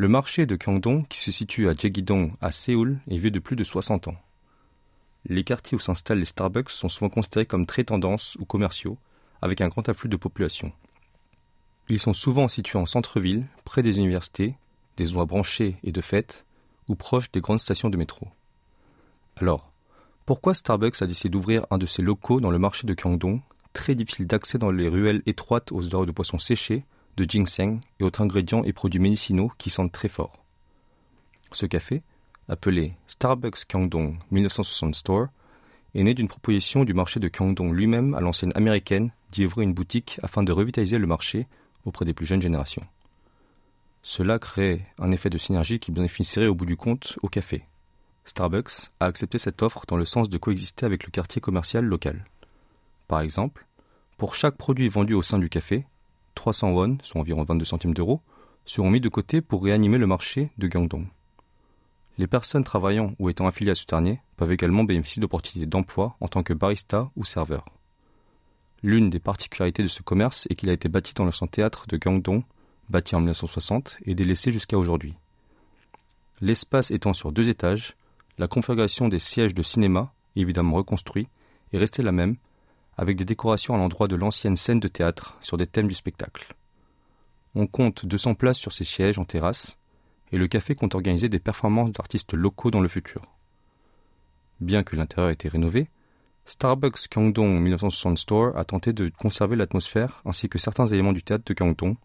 le 0.00 0.08
marché 0.08 0.46
de 0.46 0.56
Kyongdong, 0.56 1.06
qui 1.08 1.18
se 1.18 1.30
situe 1.30 1.68
à 1.68 1.74
Jegidong, 1.74 2.32
à 2.40 2.52
Séoul, 2.52 3.00
est 3.10 3.18
vieux 3.18 3.30
de 3.30 3.38
plus 3.38 3.54
de 3.54 3.64
60 3.64 4.08
ans. 4.08 4.16
Les 5.26 5.44
quartiers 5.44 5.76
où 5.76 5.78
s'installent 5.78 6.20
les 6.20 6.24
Starbucks 6.24 6.70
sont 6.70 6.88
souvent 6.88 7.10
considérés 7.10 7.44
comme 7.44 7.66
très 7.66 7.84
tendances 7.84 8.34
ou 8.40 8.46
commerciaux, 8.46 8.96
avec 9.42 9.60
un 9.60 9.68
grand 9.68 9.86
afflux 9.90 10.08
de 10.08 10.16
population. 10.16 10.72
Ils 11.90 11.98
sont 11.98 12.14
souvent 12.14 12.48
situés 12.48 12.78
en 12.78 12.86
centre-ville, 12.86 13.46
près 13.66 13.82
des 13.82 13.98
universités, 13.98 14.54
des 14.96 15.10
endroits 15.10 15.26
branchés 15.26 15.76
et 15.82 15.92
de 15.92 16.00
fêtes, 16.00 16.46
ou 16.88 16.94
proche 16.94 17.30
des 17.30 17.42
grandes 17.42 17.60
stations 17.60 17.90
de 17.90 17.98
métro. 17.98 18.26
Alors, 19.36 19.70
pourquoi 20.24 20.54
Starbucks 20.54 21.02
a 21.02 21.06
décidé 21.06 21.28
d'ouvrir 21.28 21.66
un 21.70 21.76
de 21.76 21.84
ses 21.84 22.00
locaux 22.00 22.40
dans 22.40 22.50
le 22.50 22.58
marché 22.58 22.86
de 22.86 22.94
Kyangdong, 22.94 23.42
très 23.74 23.94
difficile 23.94 24.26
d'accès 24.26 24.56
dans 24.56 24.70
les 24.70 24.88
ruelles 24.88 25.22
étroites 25.26 25.72
aux 25.72 25.84
odeurs 25.84 26.06
de 26.06 26.12
poissons 26.12 26.38
séchés, 26.38 26.86
de 27.20 27.26
ginseng 27.28 27.80
et 27.98 28.04
autres 28.04 28.22
ingrédients 28.22 28.64
et 28.64 28.72
produits 28.72 28.98
médicinaux 28.98 29.52
qui 29.58 29.68
sentent 29.68 29.92
très 29.92 30.08
fort 30.08 30.42
Ce 31.52 31.66
café, 31.66 32.02
appelé 32.48 32.94
Starbucks 33.08 33.66
Kyangdong 33.68 34.16
1960 34.30 34.94
Store, 34.94 35.26
est 35.94 36.02
né 36.02 36.14
d'une 36.14 36.28
proposition 36.28 36.84
du 36.84 36.94
marché 36.94 37.20
de 37.20 37.28
Kyangdong 37.28 37.72
lui-même 37.72 38.14
à 38.14 38.20
l'ancienne 38.20 38.52
américaine 38.54 39.10
d'y 39.32 39.44
ouvrir 39.44 39.64
une 39.64 39.74
boutique 39.74 40.18
afin 40.22 40.42
de 40.42 40.52
revitaliser 40.52 40.96
le 40.96 41.06
marché 41.06 41.46
auprès 41.84 42.06
des 42.06 42.14
plus 42.14 42.24
jeunes 42.24 42.40
générations. 42.40 42.86
Cela 44.02 44.38
crée 44.38 44.86
un 44.98 45.12
effet 45.12 45.28
de 45.28 45.36
synergie 45.36 45.78
qui 45.78 45.92
bénéficierait 45.92 46.46
au 46.46 46.54
bout 46.54 46.64
du 46.64 46.76
compte 46.76 47.18
au 47.22 47.28
café. 47.28 47.66
Starbucks 48.24 48.88
a 48.98 49.06
accepté 49.06 49.36
cette 49.36 49.62
offre 49.62 49.84
dans 49.86 49.96
le 49.98 50.06
sens 50.06 50.30
de 50.30 50.38
coexister 50.38 50.86
avec 50.86 51.04
le 51.04 51.10
quartier 51.10 51.42
commercial 51.42 51.84
local. 51.84 52.24
Par 53.08 53.20
exemple, 53.20 53.66
pour 54.16 54.34
chaque 54.34 54.56
produit 54.56 54.88
vendu 54.88 55.12
au 55.12 55.22
sein 55.22 55.38
du 55.38 55.50
café, 55.50 55.84
300 56.34 56.72
won, 56.72 56.98
soit 57.02 57.20
environ 57.20 57.44
22 57.44 57.64
centimes 57.64 57.94
d'euros, 57.94 58.20
seront 58.64 58.90
mis 58.90 59.00
de 59.00 59.08
côté 59.08 59.40
pour 59.40 59.64
réanimer 59.64 59.98
le 59.98 60.06
marché 60.06 60.50
de 60.58 60.68
Gyeongdong. 60.68 61.06
Les 62.18 62.26
personnes 62.26 62.64
travaillant 62.64 63.14
ou 63.18 63.30
étant 63.30 63.46
affiliées 63.46 63.70
à 63.70 63.74
ce 63.74 63.86
dernier 63.86 64.20
peuvent 64.36 64.52
également 64.52 64.84
bénéficier 64.84 65.20
d'opportunités 65.20 65.68
d'emploi 65.68 66.16
en 66.20 66.28
tant 66.28 66.42
que 66.42 66.52
barista 66.52 67.10
ou 67.16 67.24
serveur. 67.24 67.64
L'une 68.82 69.10
des 69.10 69.20
particularités 69.20 69.82
de 69.82 69.88
ce 69.88 70.02
commerce 70.02 70.46
est 70.50 70.54
qu'il 70.54 70.70
a 70.70 70.72
été 70.72 70.88
bâti 70.88 71.14
dans 71.14 71.24
l'ancien 71.24 71.46
théâtre 71.46 71.86
de 71.86 71.98
Gyeongdong, 71.98 72.42
bâti 72.88 73.14
en 73.14 73.20
1960 73.20 73.98
et 74.04 74.14
délaissé 74.14 74.52
jusqu'à 74.52 74.78
aujourd'hui. 74.78 75.14
L'espace 76.40 76.90
étant 76.90 77.12
sur 77.12 77.32
deux 77.32 77.48
étages, 77.48 77.96
la 78.38 78.48
configuration 78.48 79.08
des 79.08 79.18
sièges 79.18 79.54
de 79.54 79.62
cinéma, 79.62 80.12
évidemment 80.36 80.76
reconstruit, 80.76 81.28
est 81.72 81.78
restée 81.78 82.02
la 82.02 82.12
même, 82.12 82.36
avec 83.00 83.16
des 83.16 83.24
décorations 83.24 83.74
à 83.74 83.78
l'endroit 83.78 84.08
de 84.08 84.14
l'ancienne 84.14 84.58
scène 84.58 84.78
de 84.78 84.86
théâtre 84.86 85.38
sur 85.40 85.56
des 85.56 85.66
thèmes 85.66 85.88
du 85.88 85.94
spectacle. 85.94 86.54
On 87.54 87.66
compte 87.66 88.04
200 88.04 88.34
places 88.34 88.58
sur 88.58 88.74
ces 88.74 88.84
sièges 88.84 89.18
en 89.18 89.24
terrasse, 89.24 89.78
et 90.32 90.36
le 90.36 90.46
café 90.48 90.74
compte 90.74 90.94
organiser 90.94 91.30
des 91.30 91.38
performances 91.38 91.92
d'artistes 91.92 92.34
locaux 92.34 92.70
dans 92.70 92.82
le 92.82 92.88
futur. 92.88 93.22
Bien 94.60 94.82
que 94.82 94.96
l'intérieur 94.96 95.30
ait 95.30 95.32
été 95.32 95.48
rénové, 95.48 95.88
Starbucks 96.44 97.08
Kyongdong 97.08 97.62
1960 97.62 98.18
Store 98.18 98.54
a 98.58 98.66
tenté 98.66 98.92
de 98.92 99.10
conserver 99.18 99.56
l'atmosphère 99.56 100.20
ainsi 100.26 100.50
que 100.50 100.58
certains 100.58 100.86
éléments 100.86 101.14
du 101.14 101.22
théâtre 101.22 101.44
de 101.46 101.54
Kyongdong, 101.54 101.96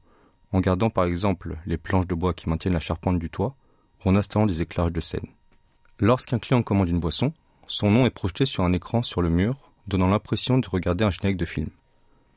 en 0.53 0.61
gardant 0.61 0.89
par 0.89 1.03
exemple 1.03 1.57
les 1.65 1.77
planches 1.77 2.07
de 2.07 2.15
bois 2.15 2.33
qui 2.33 2.47
maintiennent 2.47 2.73
la 2.73 2.79
charpente 2.79 3.19
du 3.19 3.29
toit 3.29 3.57
ou 4.05 4.09
en 4.09 4.15
installant 4.15 4.45
des 4.45 4.61
éclairages 4.61 4.93
de 4.93 5.01
scène. 5.01 5.27
Lorsqu'un 5.99 6.39
client 6.39 6.63
commande 6.63 6.87
une 6.87 7.01
boisson, 7.01 7.33
son 7.67 7.91
nom 7.91 8.05
est 8.05 8.11
projeté 8.11 8.45
sur 8.45 8.63
un 8.63 8.71
écran 8.71 9.03
sur 9.03 9.21
le 9.21 9.29
mur, 9.29 9.73
donnant 9.87 10.07
l'impression 10.07 10.57
de 10.57 10.67
regarder 10.67 11.03
un 11.03 11.11
générique 11.11 11.37
de 11.37 11.45
film. 11.45 11.69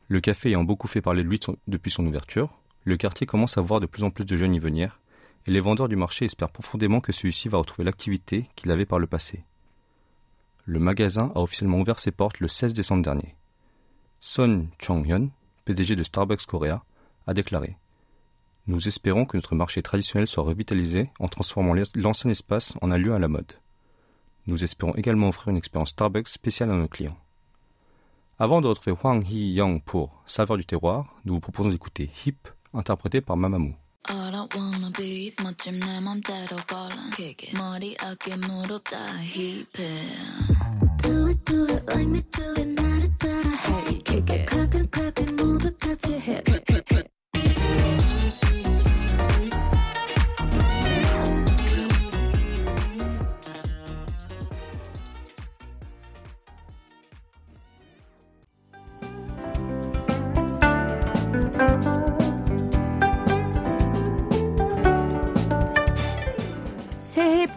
Le 0.09 0.21
café 0.21 0.50
ayant 0.50 0.64
beaucoup 0.64 0.88
fait 0.88 1.02
parler 1.02 1.23
de 1.23 1.28
lui 1.28 1.40
depuis 1.67 1.90
son 1.90 2.07
ouverture, 2.07 2.59
le 2.85 2.97
quartier 2.97 3.26
commence 3.26 3.59
à 3.59 3.61
voir 3.61 3.81
de 3.81 3.87
plus 3.87 4.05
en 4.05 4.11
plus 4.11 4.25
de 4.25 4.37
jeunes 4.37 4.55
y 4.55 4.59
venir, 4.59 5.00
et 5.47 5.50
les 5.50 5.61
vendeurs 5.61 5.88
du 5.88 5.97
marché 5.97 6.25
espèrent 6.25 6.50
profondément 6.50 7.00
que 7.00 7.12
celui-ci 7.12 7.49
va 7.49 7.59
retrouver 7.59 7.85
l'activité 7.85 8.47
qu'il 8.57 8.71
avait 8.71 8.87
par 8.87 8.99
le 8.99 9.07
passé. 9.07 9.45
Le 10.64 10.78
magasin 10.78 11.32
a 11.34 11.41
officiellement 11.41 11.80
ouvert 11.80 11.99
ses 11.99 12.11
portes 12.11 12.41
le 12.41 12.49
16 12.49 12.75
décembre 12.75 13.02
dernier. 13.02 13.34
Son 14.21 14.67
Chong-hyun, 14.78 15.28
PDG 15.65 15.97
de 15.97 16.02
Starbucks 16.02 16.47
Korea, 16.47 16.82
a 17.26 17.34
déclaré 17.34 17.76
Nous 18.67 18.89
espérons 18.89 19.25
que 19.25 19.37
notre 19.37 19.54
marché 19.54 19.82
traditionnel 19.82 20.26
soit 20.26 20.43
revitalisé 20.43 21.11
en 21.21 21.28
transformant 21.28 21.75
l'ancien 21.95 22.30
espace 22.30 22.75
en 22.80 22.91
un 22.91 22.99
lieu 22.99 23.15
à 23.15 23.19
la 23.19 23.28
mode. 23.28 23.52
Nous 24.47 24.65
espérons 24.65 24.95
également 24.95 25.28
offrir 25.28 25.49
une 25.49 25.56
expérience 25.56 25.91
Starbucks 25.91 26.28
spéciale 26.28 26.71
à 26.71 26.75
nos 26.75 26.89
clients. 26.89 27.19
Avant 28.40 28.62
de 28.62 28.68
retrouver 28.68 28.98
Hwang 29.01 29.24
Hee-young 29.24 29.81
pour 29.83 30.22
Saveur 30.25 30.57
du 30.57 30.66
terroir, 30.66 31.05
nous 31.25 31.36
vous 31.36 31.40
proposons 31.40 31.70
d'écouter 31.70 32.09
Hip, 32.25 32.50
interprété 32.74 33.22
par 33.22 33.38
Mamamoo. 33.38 33.75
All 34.09 34.36
I 34.36 34.48
wanna 34.57 34.90
be 34.92 35.27
is 35.27 35.36
멋짐 35.42 35.79
내 35.79 36.00
맘대로 36.01 36.57
걸어 36.68 36.96
머리 37.57 37.96
어깨 38.03 38.36
무릎 38.36 38.83
다 38.90 38.98
힙해 39.22 39.66
Do 41.01 41.29
it 41.29 41.46
do 41.46 41.64
it 41.70 41.86
like 41.88 42.09
me 42.09 42.22
do 42.22 42.51
it 42.57 42.81
나를 42.81 43.18
따라 43.18 43.50
해 43.50 43.98
Kick 44.00 44.36
it 44.36 44.46
clapping 44.46 44.90
clapping 44.92 45.42
모두 45.42 45.72
같이 45.77 46.20
해 46.20 46.44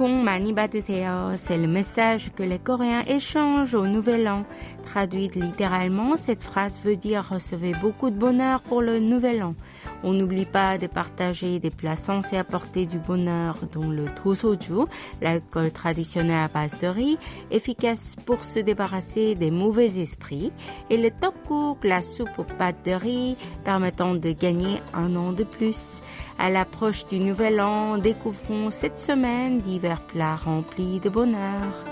C'est 0.01 1.57
le 1.57 1.67
message 1.67 2.31
que 2.35 2.41
les 2.41 2.57
Coréens 2.57 3.03
échangent 3.07 3.75
au 3.75 3.85
Nouvel 3.85 4.27
An. 4.27 4.45
Traduite 4.91 5.35
littéralement, 5.35 6.17
cette 6.17 6.43
phrase 6.43 6.77
veut 6.83 6.97
dire 6.97 7.29
recevez 7.29 7.71
beaucoup 7.81 8.09
de 8.09 8.17
bonheur 8.17 8.59
pour 8.59 8.81
le 8.81 8.99
Nouvel 8.99 9.41
An. 9.41 9.55
On 10.03 10.11
n'oublie 10.11 10.43
pas 10.43 10.77
de 10.77 10.87
partager 10.87 11.59
des 11.59 11.69
plats 11.69 11.95
censés 11.95 12.35
apporter 12.35 12.85
du 12.87 12.97
bonheur, 12.97 13.57
dont 13.71 13.87
le 13.87 14.07
tosoju, 14.21 14.83
l'alcool 15.21 15.71
traditionnel 15.71 16.43
à 16.43 16.47
base 16.49 16.77
de 16.79 16.87
riz, 16.87 17.17
efficace 17.51 18.17
pour 18.25 18.43
se 18.43 18.59
débarrasser 18.59 19.33
des 19.33 19.49
mauvais 19.49 19.97
esprits, 19.97 20.51
et 20.89 20.97
le 20.97 21.07
tteokguk, 21.07 21.85
la 21.85 22.01
soupe 22.01 22.37
aux 22.37 22.43
pâtes 22.43 22.85
de 22.85 22.91
riz, 22.91 23.37
permettant 23.63 24.13
de 24.13 24.33
gagner 24.33 24.81
un 24.93 25.15
an 25.15 25.31
de 25.31 25.45
plus. 25.45 26.01
À 26.37 26.49
l'approche 26.49 27.05
du 27.05 27.19
nouvel 27.19 27.61
an, 27.61 27.97
découvrons 27.97 28.71
cette 28.71 28.99
semaine 28.99 29.59
divers 29.59 30.01
plats 30.01 30.35
remplis 30.35 30.99
de 30.99 31.07
bonheur. 31.07 31.90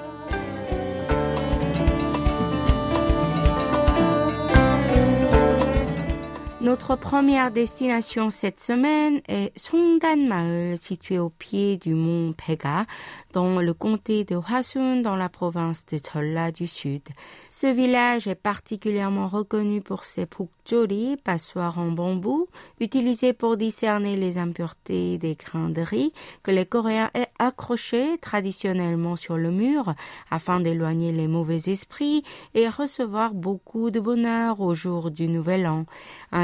Notre 6.61 6.97
première 6.97 7.51
destination 7.51 8.29
cette 8.29 8.59
semaine 8.59 9.21
est 9.29 9.57
Songdan 9.57 10.75
situé 10.75 11.17
au 11.17 11.29
pied 11.29 11.77
du 11.77 11.93
mont 11.93 12.33
Pega, 12.33 12.85
dans 13.31 13.61
le 13.61 13.73
comté 13.73 14.25
de 14.25 14.35
Hwasun, 14.35 15.01
dans 15.01 15.15
la 15.15 15.29
province 15.29 15.85
de 15.85 15.99
Cholla 15.99 16.51
du 16.51 16.67
Sud. 16.67 17.03
Ce 17.49 17.67
village 17.67 18.27
est 18.27 18.35
particulièrement 18.35 19.27
reconnu 19.27 19.79
pour 19.81 20.03
ses 20.03 20.25
pukjori, 20.25 21.15
passoires 21.23 21.79
en 21.79 21.91
bambou, 21.91 22.47
utilisés 22.81 23.31
pour 23.31 23.55
discerner 23.55 24.17
les 24.17 24.37
impuretés 24.37 25.17
des 25.17 25.35
grains 25.35 25.69
de 25.69 25.81
riz 25.81 26.11
que 26.43 26.51
les 26.51 26.65
Coréens 26.65 27.09
accrochaient 27.37 28.17
traditionnellement 28.17 29.15
sur 29.15 29.37
le 29.37 29.51
mur 29.51 29.93
afin 30.29 30.59
d'éloigner 30.59 31.13
les 31.13 31.29
mauvais 31.29 31.61
esprits 31.67 32.23
et 32.53 32.67
recevoir 32.67 33.33
beaucoup 33.33 33.91
de 33.91 34.01
bonheur 34.01 34.59
au 34.59 34.75
jour 34.75 35.09
du 35.09 35.29
Nouvel 35.29 35.65
An. 35.65 35.85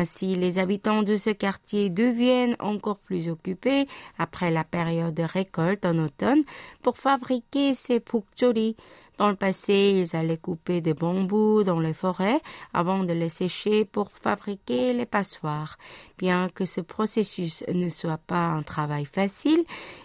Ainsi, 0.06 0.36
les 0.36 0.60
habitants 0.60 1.02
de 1.02 1.18
ce 1.18 1.32
quartier 1.32 1.90
deviennent 1.90 2.56
encore 2.60 3.00
plus 3.00 3.28
occupés 3.28 3.88
après 4.20 4.52
la 4.52 4.64
période 4.64 5.16
de 5.16 5.24
récolte 5.24 5.84
en 5.84 5.98
automne 5.98 6.44
pour 6.84 7.00
fabriquer 7.00 7.74
ces 7.74 8.00
pukjori. 8.00 8.76
Dans 9.18 9.30
le 9.30 9.36
passé, 9.36 10.06
ils 10.06 10.16
allaient 10.16 10.38
couper 10.38 10.80
des 10.82 10.94
bambous 10.94 11.64
dans 11.64 11.80
les 11.80 11.96
forêts 11.96 12.40
avant 12.72 13.04
de 13.04 13.14
les 13.14 13.30
sécher 13.30 13.84
pour 13.84 14.12
fabriquer 14.12 14.94
les 14.94 15.08
passoires. 15.08 15.80
Bien 16.20 16.50
que 16.54 16.66
ce 16.66 16.82
processus 16.82 17.64
ne 17.74 17.90
soit 17.90 18.20
pas 18.28 18.50
un 18.50 18.62
travail 18.62 19.06
facile, 19.06 19.64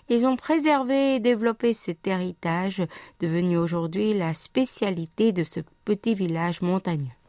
ils 0.08 0.24
ont 0.24 0.36
préservé 0.36 1.16
et 1.16 1.20
développé 1.20 1.74
cet 1.74 2.06
héritage 2.06 2.82
devenu 3.20 3.58
aujourd'hui 3.58 4.14
la 4.14 4.32
spécialité 4.32 5.32
de 5.32 5.44
ce 5.44 5.60
petit 5.84 6.14
village 6.14 6.62
montagneux. 6.62 7.19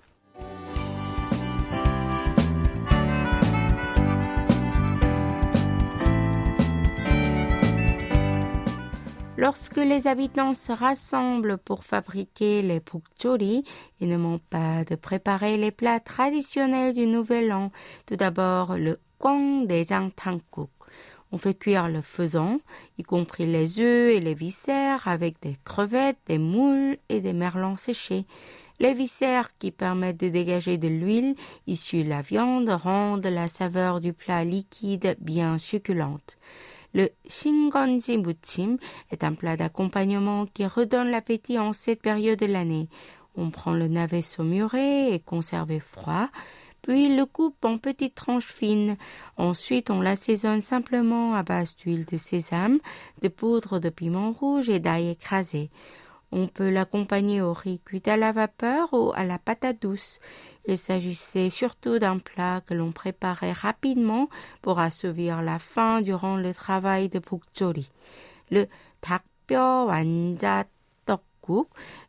Lorsque 9.42 9.78
les 9.78 10.06
habitants 10.06 10.54
se 10.54 10.72
rassemblent 10.72 11.58
pour 11.58 11.84
fabriquer 11.84 12.62
les 12.62 12.80
pukjori, 12.80 13.64
ils 14.00 14.08
ne 14.08 14.16
manquent 14.16 14.48
pas 14.52 14.84
de 14.84 14.94
préparer 14.94 15.58
les 15.58 15.72
plats 15.72 16.00
traditionnels 16.00 16.94
du 16.94 17.08
Nouvel 17.08 17.52
An. 17.52 17.72
Tout 18.06 18.18
d'abord, 18.18 18.78
le 18.78 19.00
kwang 19.18 19.66
dejang 19.66 20.12
tangkuk. 20.12 20.70
On 21.32 21.40
fait 21.40 21.56
cuire 21.56 21.90
le 21.90 22.02
faisan, 22.04 22.60
y 23.00 23.02
compris 23.02 23.48
les 23.48 23.80
œufs 23.80 24.16
et 24.16 24.20
les 24.20 24.36
viscères, 24.36 25.08
avec 25.08 25.42
des 25.42 25.58
crevettes, 25.66 26.20
des 26.28 26.38
moules 26.38 26.98
et 27.10 27.20
des 27.20 27.34
merlons 27.34 27.78
séchés. 27.78 28.28
Les 28.80 28.94
viscères 28.94 29.58
qui 29.58 29.72
permettent 29.72 30.20
de 30.20 30.30
dégager 30.30 30.78
de 30.78 30.88
l'huile 30.88 31.34
issue 31.66 32.04
de 32.04 32.10
la 32.10 32.22
viande 32.22 32.70
rendent 32.70 33.26
la 33.26 33.48
saveur 33.48 34.02
du 34.02 34.14
plat 34.14 34.44
liquide 34.44 35.18
bien 35.20 35.58
succulente. 35.58 36.38
Le 36.94 37.10
shingonji 37.28 38.20
est 39.12 39.24
un 39.24 39.34
plat 39.34 39.56
d'accompagnement 39.56 40.46
qui 40.46 40.66
redonne 40.66 41.10
l'appétit 41.10 41.58
en 41.58 41.72
cette 41.72 42.02
période 42.02 42.40
de 42.40 42.46
l'année. 42.46 42.90
On 43.38 43.50
prend 43.50 43.74
le 43.74 43.88
navet 43.88 44.22
saumuré 44.22 45.14
et 45.14 45.20
conservé 45.20 45.80
froid, 45.80 46.28
puis 46.82 47.16
le 47.16 47.26
coupe 47.26 47.64
en 47.64 47.78
petites 47.78 48.16
tranches 48.16 48.52
fines. 48.52 48.98
Ensuite, 49.38 49.90
on 49.90 50.02
l'assaisonne 50.02 50.62
simplement 50.62 51.34
à 51.34 51.44
base 51.44 51.78
d'huile 51.78 52.06
de 52.06 52.18
sésame, 52.18 52.80
de 53.22 53.30
poudre 53.30 53.80
de 53.80 53.90
piment 53.90 54.32
rouge 54.32 54.70
et 54.70 54.80
d'ail 54.80 55.10
écrasé. 55.10 55.70
On 56.32 56.48
peut 56.48 56.70
l'accompagner 56.70 57.42
au 57.42 57.52
riz 57.54 57.82
cuit 57.84 58.04
à 58.06 58.16
la 58.16 58.32
vapeur 58.32 58.94
ou 58.94 59.12
à 59.16 59.26
la 59.26 59.38
patate 59.38 59.82
douce. 59.82 60.20
Il 60.68 60.78
s'agissait 60.78 61.50
surtout 61.50 62.00
d'un 62.00 62.20
plat 62.20 62.62
que 62.66 62.74
l'on 62.74 62.92
préparait 62.92 63.52
rapidement 63.52 64.30
pour 64.62 64.80
assouvir 64.80 65.42
la 65.42 65.60
faim 65.60 66.02
durant 66.02 66.38
le 66.38 66.54
travail 66.54 67.10
de 67.10 67.20
Bukjori. 67.20 67.90
Le 68.50 68.68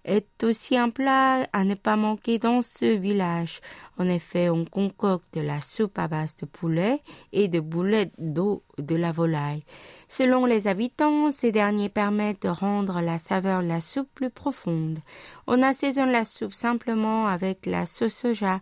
est 0.05 0.45
aussi 0.45 0.77
un 0.77 0.91
plat 0.91 1.47
à 1.53 1.65
ne 1.65 1.75
pas 1.75 1.97
manquer 1.97 2.39
dans 2.39 2.63
ce 2.63 2.97
village. 2.97 3.61
En 3.99 4.09
effet, 4.09 4.49
on 4.49 4.65
concocte 4.65 5.37
la 5.37 5.61
soupe 5.61 5.99
à 5.99 6.09
base 6.09 6.37
de 6.37 6.47
poulet 6.47 7.01
et 7.33 7.49
de 7.49 7.61
boulettes 7.61 8.15
d'eau 8.19 8.63
de 8.79 8.97
la 8.97 9.13
volaille. 9.13 9.65
Selon 10.09 10.45
les 10.45 10.69
habitants, 10.69 11.31
ces 11.33 11.53
derniers 11.53 11.89
permettent 11.89 12.43
de 12.43 12.49
rendre 12.49 13.01
la 13.01 13.19
saveur 13.19 13.63
de 13.63 13.69
la 13.69 13.81
soupe 13.81 14.11
plus 14.15 14.31
profonde. 14.31 14.99
On 15.47 15.63
assaisonne 15.63 16.13
la 16.13 16.25
soupe 16.25 16.53
simplement 16.53 17.27
avec 17.27 17.67
la 17.67 17.87
sauce 17.87 18.15
soja. 18.15 18.61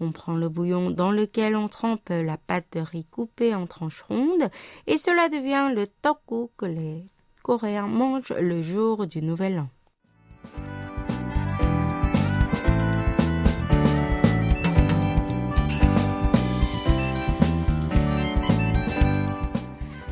On 0.00 0.12
prend 0.12 0.34
le 0.34 0.48
bouillon 0.48 0.90
dans 0.90 1.10
lequel 1.10 1.56
on 1.56 1.68
trempe 1.68 2.10
la 2.10 2.36
pâte 2.36 2.66
de 2.72 2.80
riz 2.80 3.04
coupée 3.04 3.54
en 3.54 3.66
tranches 3.66 4.02
rondes 4.02 4.48
et 4.86 4.96
cela 4.96 5.28
devient 5.28 5.72
le 5.74 5.86
toku 5.86 6.50
que 6.56 6.66
les 6.66 7.04
Coréens 7.42 7.86
mangent 7.86 8.34
le 8.38 8.62
jour 8.62 9.06
du 9.06 9.22
Nouvel 9.22 9.58
An. 9.60 9.68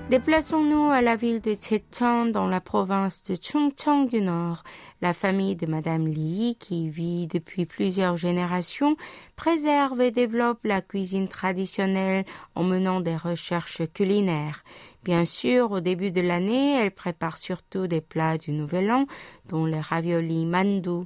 Déplaçons-nous 0.08 0.92
à 0.92 1.02
la 1.02 1.16
ville 1.16 1.40
de 1.40 1.56
Checheon 1.60 2.26
dans 2.26 2.46
la 2.46 2.60
province 2.60 3.24
de 3.24 3.34
Chungcheong 3.34 4.08
du 4.08 4.20
Nord. 4.20 4.62
La 5.02 5.12
famille 5.12 5.56
de 5.56 5.66
Madame 5.66 6.06
Lee, 6.06 6.56
qui 6.60 6.88
vit 6.88 7.26
depuis 7.26 7.66
plusieurs 7.66 8.16
générations, 8.16 8.96
préserve 9.34 10.00
et 10.00 10.12
développe 10.12 10.60
la 10.62 10.80
cuisine 10.80 11.26
traditionnelle 11.26 12.24
en 12.54 12.62
menant 12.62 13.00
des 13.00 13.16
recherches 13.16 13.82
culinaires. 13.92 14.62
Bien 15.02 15.24
sûr, 15.24 15.72
au 15.72 15.80
début 15.80 16.12
de 16.12 16.20
l'année, 16.20 16.76
elle 16.76 16.92
prépare 16.92 17.36
surtout 17.36 17.88
des 17.88 18.00
plats 18.00 18.38
du 18.38 18.52
Nouvel 18.52 18.92
An, 18.92 19.06
dont 19.48 19.64
les 19.64 19.80
raviolis 19.80 20.46
mandu. 20.46 21.04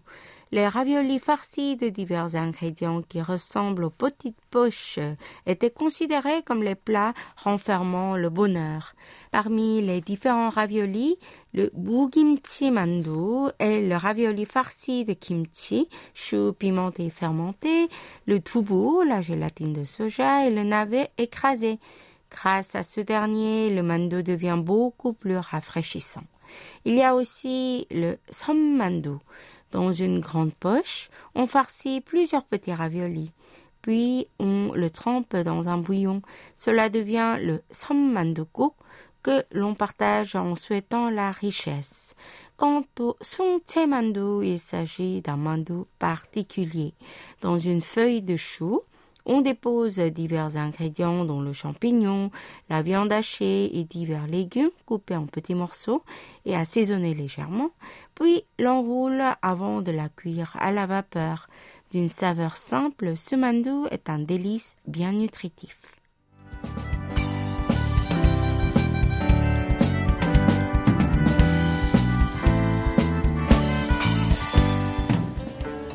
Les 0.52 0.66
raviolis 0.66 1.20
farcis 1.20 1.76
de 1.76 1.90
divers 1.90 2.34
ingrédients 2.34 3.02
qui 3.02 3.22
ressemblent 3.22 3.84
aux 3.84 3.90
petites 3.90 4.40
poches 4.50 4.98
étaient 5.46 5.70
considérés 5.70 6.42
comme 6.44 6.64
les 6.64 6.74
plats 6.74 7.14
renfermant 7.36 8.16
le 8.16 8.30
bonheur. 8.30 8.94
Parmi 9.30 9.80
les 9.80 10.00
différents 10.00 10.50
raviolis, 10.50 11.18
le 11.54 11.70
bugimchi 11.72 12.72
mandu 12.72 13.52
est 13.60 13.80
le 13.82 13.94
ravioli 13.94 14.44
farci 14.44 15.04
de 15.04 15.12
kimchi, 15.12 15.88
chou 16.14 16.52
pimenté 16.52 17.10
fermenté, 17.10 17.88
le 18.26 18.40
tubu, 18.40 19.06
la 19.06 19.20
gélatine 19.20 19.72
de 19.72 19.84
soja 19.84 20.48
et 20.48 20.50
le 20.50 20.64
navet 20.64 21.10
écrasé. 21.16 21.78
Grâce 22.28 22.74
à 22.74 22.82
ce 22.82 23.00
dernier, 23.00 23.70
le 23.70 23.84
mando 23.84 24.20
devient 24.22 24.58
beaucoup 24.58 25.12
plus 25.12 25.36
rafraîchissant. 25.36 26.22
Il 26.84 26.96
y 26.96 27.02
a 27.02 27.14
aussi 27.14 27.86
le 27.92 28.16
mandu. 28.52 29.18
Dans 29.70 29.92
une 29.92 30.20
grande 30.20 30.54
poche, 30.54 31.10
on 31.34 31.46
farcit 31.46 32.00
plusieurs 32.00 32.44
petits 32.44 32.74
raviolis. 32.74 33.32
Puis 33.82 34.26
on 34.38 34.72
le 34.74 34.90
trempe 34.90 35.36
dans 35.36 35.68
un 35.68 35.78
bouillon. 35.78 36.22
Cela 36.56 36.90
devient 36.90 37.36
le 37.40 37.62
cook 38.44 38.74
que 39.22 39.44
l'on 39.52 39.74
partage 39.74 40.34
en 40.34 40.56
souhaitant 40.56 41.10
la 41.10 41.30
richesse. 41.30 42.14
Quant 42.56 42.84
au 42.98 43.16
mandu, 43.86 44.46
il 44.46 44.58
s'agit 44.58 45.22
d'un 45.22 45.36
mandu 45.36 45.84
particulier. 45.98 46.94
Dans 47.40 47.58
une 47.58 47.82
feuille 47.82 48.22
de 48.22 48.36
chou, 48.36 48.82
on 49.30 49.42
dépose 49.42 50.00
divers 50.00 50.56
ingrédients 50.56 51.24
dont 51.24 51.40
le 51.40 51.52
champignon, 51.52 52.32
la 52.68 52.82
viande 52.82 53.12
hachée 53.12 53.78
et 53.78 53.84
divers 53.84 54.26
légumes 54.26 54.72
coupés 54.86 55.14
en 55.14 55.26
petits 55.26 55.54
morceaux 55.54 56.02
et 56.44 56.56
assaisonnés 56.56 57.14
légèrement, 57.14 57.70
puis 58.16 58.42
l'enroule 58.58 59.22
avant 59.40 59.82
de 59.82 59.92
la 59.92 60.08
cuire 60.08 60.56
à 60.58 60.72
la 60.72 60.86
vapeur. 60.86 61.48
D'une 61.92 62.08
saveur 62.08 62.56
simple, 62.56 63.16
ce 63.16 63.36
mandou 63.36 63.86
est 63.92 64.10
un 64.10 64.18
délice 64.18 64.74
bien 64.88 65.12
nutritif. 65.12 65.99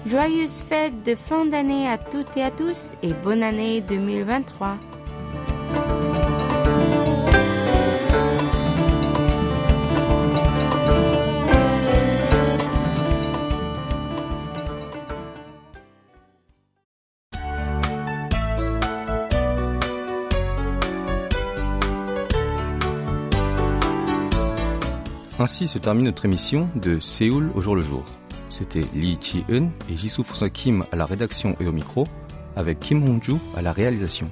Joyeuses 0.07 0.59
fêtes 0.59 1.03
de 1.03 1.15
fin 1.15 1.45
d'année 1.45 1.87
à 1.87 1.97
toutes 1.97 2.37
et 2.37 2.43
à 2.43 2.51
tous 2.51 2.93
et 3.01 3.11
bonne 3.11 3.41
année 3.41 3.81
2023. 3.81 4.77
Ainsi 25.39 25.67
se 25.67 25.79
termine 25.79 26.05
notre 26.05 26.25
émission 26.25 26.69
de 26.75 26.99
Séoul 26.99 27.51
au 27.55 27.61
jour 27.61 27.75
le 27.75 27.81
jour. 27.81 28.03
C'était 28.55 28.85
Lee 28.95 29.17
Chi-eun 29.19 29.67
et 29.91 29.97
Jisoo 29.97 30.23
François 30.23 30.49
Kim 30.49 30.85
à 30.89 30.95
la 30.95 31.05
rédaction 31.05 31.57
et 31.59 31.67
au 31.67 31.73
micro, 31.73 32.05
avec 32.55 32.79
Kim 32.79 33.03
Hong-ju 33.03 33.33
à 33.53 33.61
la 33.61 33.73
réalisation. 33.73 34.29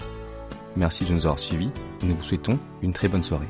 Merci 0.78 1.04
de 1.04 1.12
nous 1.12 1.26
avoir 1.26 1.40
suivis 1.40 1.70
nous 2.04 2.16
vous 2.16 2.24
souhaitons 2.24 2.58
une 2.82 2.94
très 2.94 3.10
bonne 3.10 3.22
soirée. 3.22 3.50